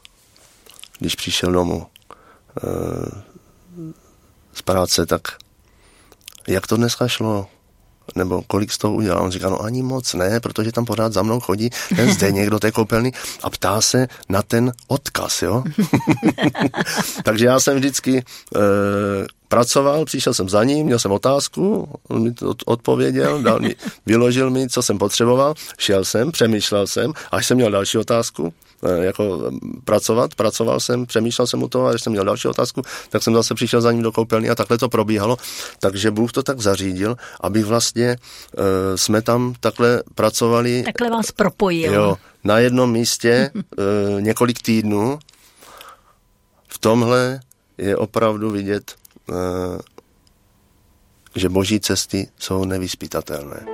[0.99, 2.67] když přišel domů e,
[4.53, 5.21] z práce, tak
[6.47, 7.47] jak to dneska šlo?
[8.15, 9.23] Nebo kolik z toho udělal.
[9.23, 12.59] On říká, no ani moc ne, protože tam pořád za mnou chodí ten zde někdo
[12.59, 13.11] té koupelny
[13.43, 15.63] a ptá se na ten odkaz, jo.
[17.23, 18.23] Takže já jsem vždycky e,
[19.47, 23.75] pracoval, přišel jsem za ním, měl jsem otázku, on mi to odpověděl, dal mi,
[24.05, 28.53] vyložil mi, co jsem potřeboval, šel jsem, přemýšlel jsem, až jsem měl další otázku,
[29.01, 29.51] jako
[29.83, 33.33] pracovat, pracoval jsem, přemýšlel jsem u toho a když jsem měl další otázku, tak jsem
[33.33, 35.37] zase přišel za ním do koupelny a takhle to probíhalo.
[35.79, 38.17] Takže Bůh to tak zařídil, aby vlastně
[38.57, 38.63] uh,
[38.95, 40.83] jsme tam takhle pracovali.
[40.83, 41.93] Takhle vás propojil.
[41.93, 43.63] Jo, na jednom místě uh,
[44.21, 45.19] několik týdnů.
[46.67, 47.39] V tomhle
[47.77, 48.95] je opravdu vidět,
[49.29, 49.35] uh,
[51.35, 53.65] že boží cesty jsou nevyspytatelné.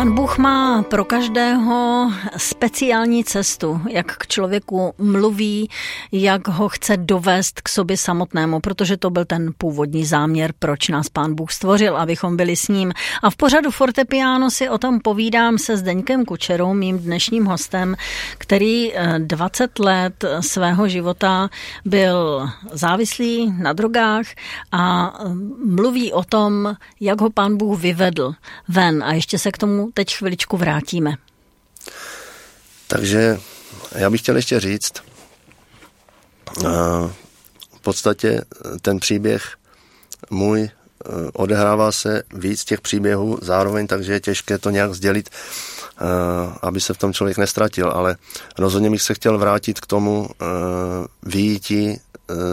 [0.00, 5.68] Pán Bůh má pro každého speciální cestu, jak k člověku mluví,
[6.12, 11.08] jak ho chce dovést k sobě samotnému, protože to byl ten původní záměr, proč nás
[11.08, 12.92] Pán Bůh stvořil, abychom byli s ním.
[13.22, 17.96] A v pořadu Fortepiano si o tom povídám se Zdeňkem Kučerou, mým dnešním hostem,
[18.38, 21.50] který 20 eh, let svého života
[21.84, 24.26] byl závislý na drogách
[24.72, 25.28] a eh,
[25.64, 28.34] mluví o tom, jak ho Pán Bůh vyvedl
[28.68, 29.04] ven.
[29.04, 31.16] A ještě se k tomu teď chviličku vrátíme.
[32.86, 33.40] Takže
[33.94, 34.92] já bych chtěl ještě říct,
[37.76, 38.44] v podstatě
[38.82, 39.56] ten příběh
[40.30, 40.70] můj e,
[41.32, 45.32] odehrává se víc těch příběhů zároveň, takže je těžké to nějak sdělit, e,
[46.62, 48.16] aby se v tom člověk nestratil, ale
[48.58, 50.28] rozhodně bych se chtěl vrátit k tomu
[51.22, 52.00] výjití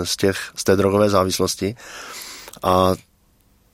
[0.03, 1.75] z, těch, z té drogové závislosti
[2.63, 2.95] a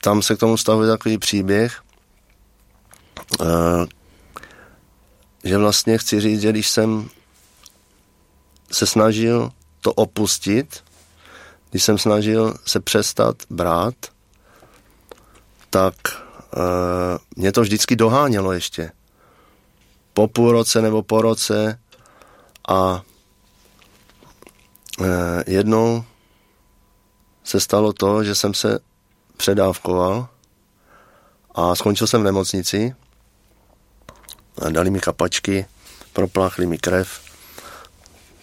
[0.02, 1.93] tam se k tomu stavuje takový příběh, Eh,
[5.44, 7.10] že vlastně chci říct, že když jsem
[8.72, 10.84] se snažil to opustit,
[11.70, 13.96] když jsem snažil se přestat brát,
[15.70, 15.94] tak
[16.56, 16.62] uh,
[17.36, 18.92] mě to vždycky dohánělo ještě.
[20.14, 21.80] Po půl roce nebo po roce
[22.68, 23.02] a
[25.00, 25.08] uh,
[25.48, 26.04] jednou
[27.44, 28.80] se stalo to, že jsem se
[29.38, 30.28] předávkoval
[31.56, 32.96] a skončil jsem v nemocnici
[34.70, 35.66] dali mi kapačky,
[36.14, 37.20] propláchli mi krev.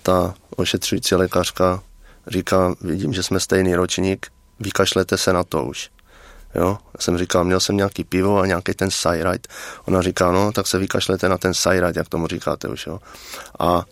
[0.02, 1.82] Ta ošetřující lékařka
[2.26, 4.26] říká, vidím, že jsme stejný ročník,
[4.60, 5.90] vykašlete se na to už.
[6.54, 9.48] Jo, já jsem říkal, měl jsem nějaký pivo a nějaký ten sajrajt.
[9.84, 12.98] Ona říká, no, tak se vykašlete na ten sajrajt, jak tomu říkáte už, jo.
[13.58, 13.84] A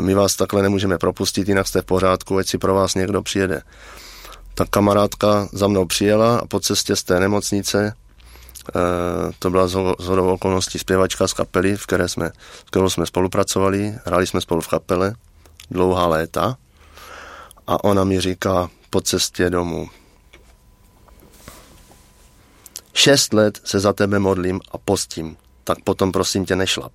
[0.00, 3.62] my vás takhle nemůžeme propustit, jinak jste v pořádku, ať si pro vás někdo přijede.
[4.54, 7.94] Tak kamarádka za mnou přijela a po cestě z té nemocnice
[9.38, 9.74] to byla z
[10.06, 14.60] hodou okolností zpěvačka z kapely, v které jsme, v kterou jsme spolupracovali, hráli jsme spolu
[14.60, 15.14] v kapele
[15.70, 16.56] dlouhá léta.
[17.66, 19.90] A ona mi říká po cestě domů,
[22.94, 26.92] šest let se za tebe modlím a postím, tak potom prosím tě nešlap.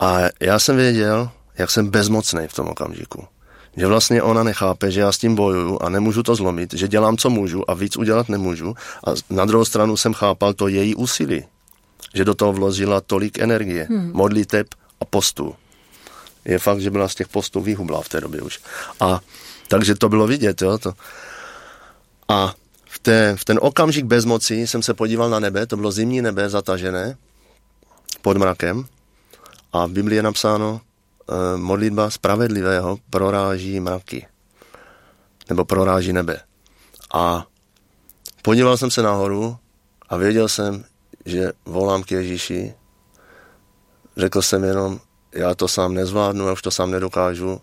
[0.00, 3.28] A já jsem věděl, jak jsem bezmocný v tom okamžiku
[3.76, 7.16] že vlastně ona nechápe, že já s tím bojuju a nemůžu to zlomit, že dělám,
[7.16, 8.74] co můžu a víc udělat nemůžu.
[9.06, 11.44] A na druhou stranu jsem chápal to její úsilí,
[12.14, 14.10] že do toho vložila tolik energie, hmm.
[14.14, 14.66] modliteb
[15.00, 15.54] a postů.
[16.44, 18.60] Je fakt, že byla z těch postů vyhublá v té době už.
[19.00, 19.20] A
[19.68, 20.78] takže to bylo vidět, jo.
[20.78, 20.92] To.
[22.28, 22.54] A
[22.84, 26.48] v, té, v ten okamžik bezmoci jsem se podíval na nebe, to bylo zimní nebe
[26.48, 27.16] zatažené
[28.22, 28.84] pod mrakem
[29.72, 30.80] a v Biblii je napsáno,
[31.56, 34.26] modlitba spravedlivého proráží mraky.
[35.48, 36.40] Nebo proráží nebe.
[37.14, 37.46] A
[38.42, 39.56] podíval jsem se nahoru
[40.08, 40.84] a věděl jsem,
[41.26, 42.74] že volám k Ježíši.
[44.16, 45.00] Řekl jsem jenom,
[45.34, 47.60] já to sám nezvládnu, já už to sám nedokážu,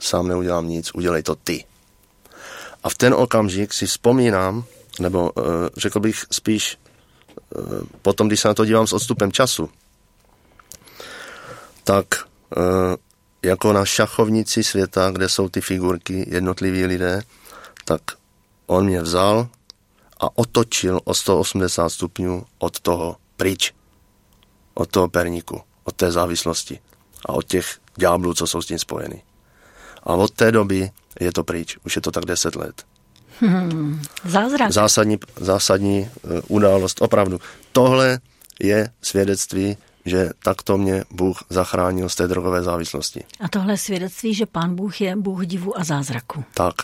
[0.00, 1.64] sám neudělám nic, udělej to ty.
[2.82, 4.64] A v ten okamžik si vzpomínám,
[5.00, 5.44] nebo uh,
[5.76, 6.78] řekl bych spíš
[7.56, 9.70] uh, potom, když se na to dívám s odstupem času,
[11.84, 12.37] tak Eh,
[13.42, 17.22] jako na šachovnici světa, kde jsou ty figurky, jednotliví lidé,
[17.84, 18.02] tak
[18.66, 19.48] on mě vzal
[20.20, 23.74] a otočil o 180 stupňů od toho pryč.
[24.74, 26.80] Od toho perníku, od té závislosti
[27.26, 29.22] a od těch ďáblů, co jsou s tím spojeny.
[30.02, 30.90] A od té doby
[31.20, 31.78] je to pryč.
[31.84, 32.86] Už je to tak 10 let.
[33.40, 34.72] Hmm, zázrak.
[34.72, 37.02] Zásadní, zásadní uh, událost.
[37.02, 37.40] Opravdu.
[37.72, 38.20] Tohle
[38.60, 39.76] je svědectví
[40.08, 43.24] že takto mě Bůh zachránil z té drogové závislosti.
[43.40, 46.44] A tohle je svědectví, že Pán Bůh je Bůh divu a zázraku.
[46.54, 46.74] Tak.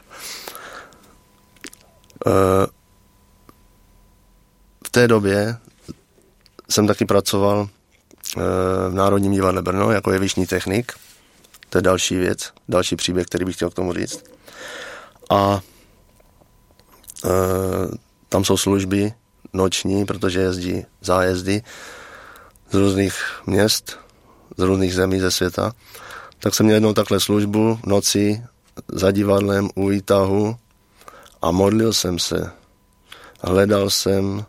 [2.26, 2.30] E,
[4.86, 5.56] v té době
[6.70, 8.40] jsem taky pracoval e,
[8.90, 10.92] v Národním divadle Brno jako jevišní technik.
[11.70, 14.24] To je další věc, další příběh, který bych chtěl k tomu říct.
[15.30, 15.60] A
[17.24, 17.28] e,
[18.28, 19.12] tam jsou služby
[19.52, 21.62] noční, protože jezdí zájezdy
[22.74, 23.14] z různých
[23.46, 23.98] měst,
[24.56, 25.72] z různých zemí ze světa,
[26.38, 28.42] tak jsem měl jednou takhle službu v noci
[28.88, 30.56] za divadlem u výtahu
[31.42, 32.50] a modlil jsem se.
[33.42, 34.44] Hledal jsem e,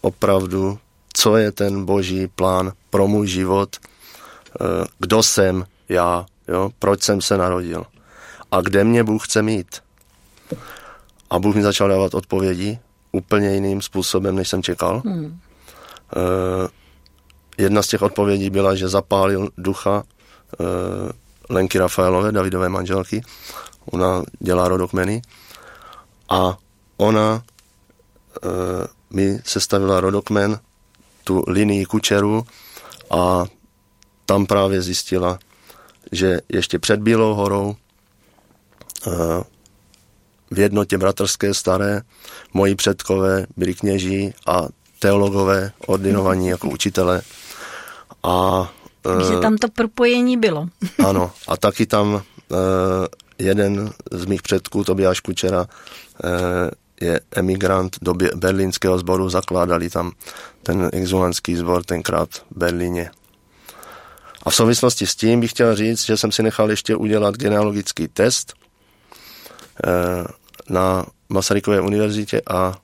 [0.00, 0.78] opravdu,
[1.12, 3.80] co je ten boží plán pro můj život, e,
[4.98, 7.86] kdo jsem já, jo, proč jsem se narodil
[8.50, 9.82] a kde mě Bůh chce mít.
[11.30, 12.78] A Bůh mi začal dávat odpovědi
[13.12, 15.02] úplně jiným způsobem, než jsem čekal.
[15.04, 15.40] Hmm.
[16.16, 16.68] Eh,
[17.58, 20.02] jedna z těch odpovědí byla, že zapálil ducha
[20.60, 21.12] eh,
[21.50, 23.22] Lenky Rafaelové, Davidové manželky.
[23.84, 25.22] Ona dělá rodokmeny.
[26.28, 26.58] A
[26.96, 27.42] ona
[28.36, 30.60] eh, mi sestavila rodokmen,
[31.24, 32.46] tu linii kučeru
[33.10, 33.44] a
[34.26, 35.38] tam právě zjistila,
[36.12, 37.76] že ještě před Bílou horou
[40.50, 42.02] v jednotě bratrské staré
[42.52, 44.68] moji předkové byli kněží a
[45.04, 47.22] teologové ordinovaní jako učitele.
[48.22, 48.68] A,
[49.02, 50.68] Takže tam to propojení bylo.
[51.08, 52.20] ano, a taky tam uh,
[53.38, 55.68] jeden z mých předků, Tobiáš Kučera, uh,
[57.00, 60.12] je emigrant do berlínského sboru, zakládali tam
[60.62, 63.10] ten exulantský sbor tenkrát v Berlíně.
[64.42, 68.08] A v souvislosti s tím bych chtěl říct, že jsem si nechal ještě udělat genealogický
[68.08, 68.54] test
[70.70, 72.76] na Masarykové univerzitě a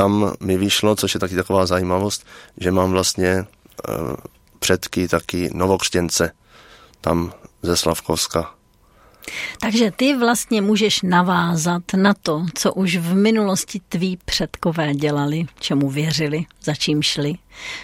[0.00, 2.26] tam mi vyšlo, což je taky taková zajímavost,
[2.56, 3.44] že mám vlastně e,
[4.58, 6.32] předky taky novokřtěnce
[7.00, 7.32] tam
[7.62, 8.54] ze Slavkovska.
[9.60, 15.90] Takže ty vlastně můžeš navázat na to, co už v minulosti tví předkové dělali, čemu
[15.90, 17.34] věřili, za čím šli,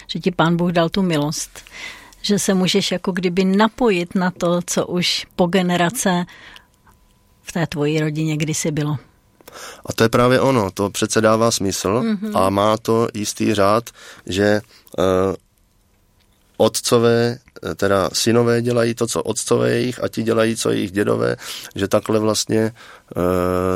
[0.07, 1.63] že ti pán Bůh dal tu milost,
[2.21, 6.25] že se můžeš jako kdyby napojit na to, co už po generace
[7.41, 8.97] v té tvojí rodině kdysi bylo.
[9.85, 12.31] A to je právě ono, to přece dává smysl mm-hmm.
[12.37, 13.89] a má to jistý řád,
[14.25, 14.61] že
[14.97, 15.35] uh,
[16.57, 21.35] otcové, eh, teda synové dělají to, co otcové jejich a ti dělají, co jejich dědové,
[21.75, 22.73] že takhle vlastně
[23.15, 23.21] uh,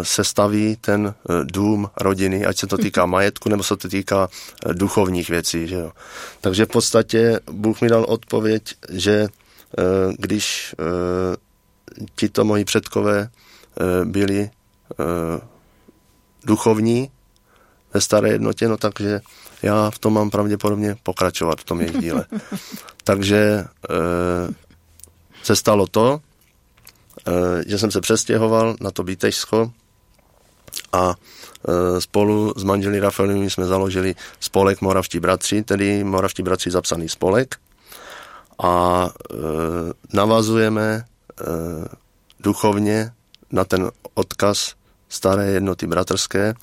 [0.01, 4.29] se staví ten uh, dům rodiny, ať se to týká majetku, nebo se to týká
[4.65, 5.67] uh, duchovních věcí.
[5.67, 5.91] Že jo.
[6.41, 9.27] Takže v podstatě Bůh mi dal odpověď, že
[9.77, 11.35] uh, když uh,
[12.15, 14.49] tito moji předkové uh, byli
[14.99, 15.05] uh,
[16.45, 17.11] duchovní,
[17.93, 19.21] ve staré jednotě, no takže
[19.61, 22.25] já v tom mám pravděpodobně pokračovat v tom jejich díle.
[23.03, 23.65] takže e,
[25.43, 26.21] se stalo to,
[27.27, 29.71] e, že jsem se přestěhoval na to Bítežsko
[30.93, 37.09] a e, spolu s manželi Rafaelovými jsme založili spolek Moravští bratři, tedy Moravští bratři zapsaný
[37.09, 37.55] spolek
[38.63, 39.35] a e,
[40.13, 41.03] navazujeme e,
[42.39, 43.13] duchovně
[43.51, 44.73] na ten odkaz
[45.11, 46.55] staré jednoty bratrské e,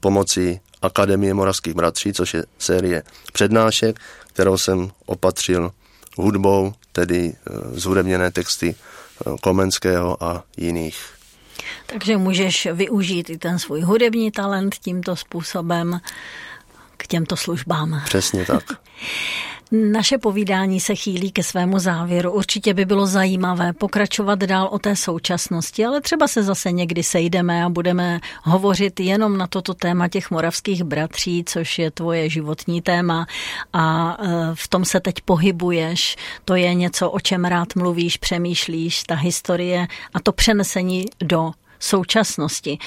[0.00, 3.02] pomocí Akademie moravských bratří, což je série
[3.32, 5.72] přednášek, kterou jsem opatřil
[6.16, 7.34] hudbou, tedy e,
[7.80, 8.74] zhudebněné texty e,
[9.40, 11.14] Komenského a jiných.
[11.86, 16.00] Takže můžeš využít i ten svůj hudební talent tímto způsobem
[16.96, 18.02] k těmto službám.
[18.04, 18.64] Přesně tak.
[19.76, 22.32] Naše povídání se chýlí ke svému závěru.
[22.32, 27.64] Určitě by bylo zajímavé pokračovat dál o té současnosti, ale třeba se zase někdy sejdeme
[27.64, 33.26] a budeme hovořit jenom na toto téma těch moravských bratří, což je tvoje životní téma
[33.72, 36.16] a e, v tom se teď pohybuješ.
[36.44, 41.52] To je něco, o čem rád mluvíš, přemýšlíš, ta historie a to přenesení do
[41.84, 42.78] současnosti.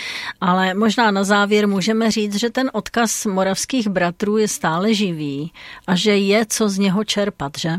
[0.41, 5.51] Ale možná na závěr můžeme říct, že ten odkaz moravských bratrů je stále živý
[5.87, 7.71] a že je co z něho čerpat, že?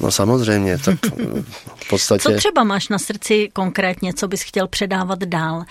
[0.00, 0.98] No samozřejmě, tak
[1.76, 2.22] v podstatě...
[2.22, 5.64] Co třeba máš na srdci konkrétně, co bys chtěl předávat dál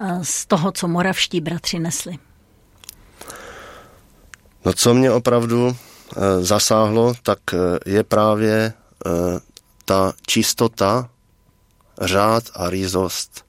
[0.00, 2.18] eh, z toho, co moravští bratři nesli?
[4.64, 5.76] No co mě opravdu
[6.16, 7.56] e, zasáhlo, tak e,
[7.90, 8.72] je právě
[9.84, 11.08] ta čistota
[12.00, 13.44] řád a rýzost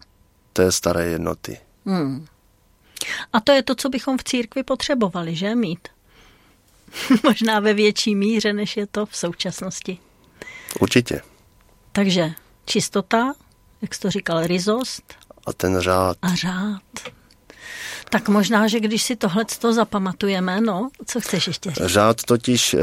[0.54, 1.58] té staré jednoty.
[1.86, 2.26] Hmm.
[3.34, 5.88] A to je to, co bychom v církvi potřebovali, že mít?
[7.24, 9.98] Možná ve větší míře, než je to v současnosti.
[10.80, 11.22] Určitě.
[11.92, 12.32] Takže
[12.66, 13.34] čistota,
[13.82, 15.14] jak jsi to říkal, rizost.
[15.46, 16.18] A ten řád.
[16.22, 16.82] A řád.
[18.10, 21.86] Tak možná, že když si tohle to zapamatujeme, no, co chceš ještě říct?
[21.86, 22.80] Řád totiž eh,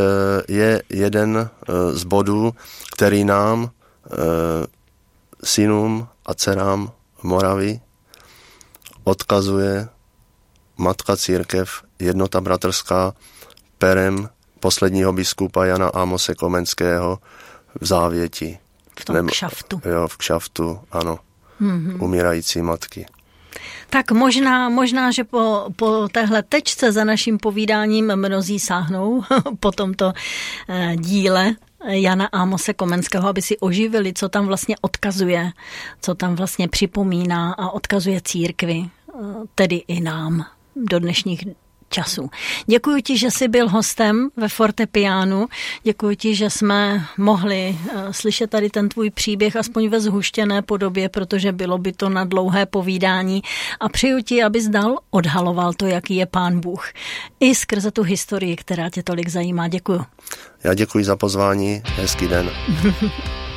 [0.48, 1.36] je jeden
[1.68, 2.54] eh, z bodů,
[2.92, 4.16] který nám eh,
[5.44, 7.80] synům a dcerám Moravy
[9.04, 9.88] odkazuje
[10.76, 13.12] Matka Církev, jednota bratrská,
[13.78, 14.28] perem
[14.60, 17.18] posledního biskupa Jana Amose Komenského
[17.80, 18.58] v závěti.
[19.00, 19.80] V tom Nebo, kšaftu.
[19.84, 21.18] Jo, v kšaftu, ano.
[21.60, 22.02] Mm-hmm.
[22.02, 23.06] Umírající matky.
[23.90, 29.22] Tak možná, možná, že po, po téhle tečce za naším povídáním mnozí sáhnou
[29.60, 30.12] po tomto
[30.68, 31.54] eh, díle
[31.86, 35.52] Jana Amose Komenského, aby si oživili, co tam vlastně odkazuje,
[36.00, 38.84] co tam vlastně připomíná a odkazuje církvi,
[39.54, 41.44] tedy i nám do dnešních
[41.92, 42.30] času.
[42.66, 45.46] Děkuji ti, že jsi byl hostem ve Fortepianu.
[45.82, 51.08] Děkuji ti, že jsme mohli eh, slyšet tady ten tvůj příběh aspoň ve zhuštěné podobě,
[51.08, 53.42] protože bylo by to na dlouhé povídání.
[53.80, 56.88] A přeju ti, abys dal odhaloval to, jaký je pán Bůh.
[57.40, 59.68] I skrze tu historii, která tě tolik zajímá.
[59.68, 60.00] Děkuji.
[60.64, 61.82] Já děkuji za pozvání.
[61.96, 62.50] Hezký den.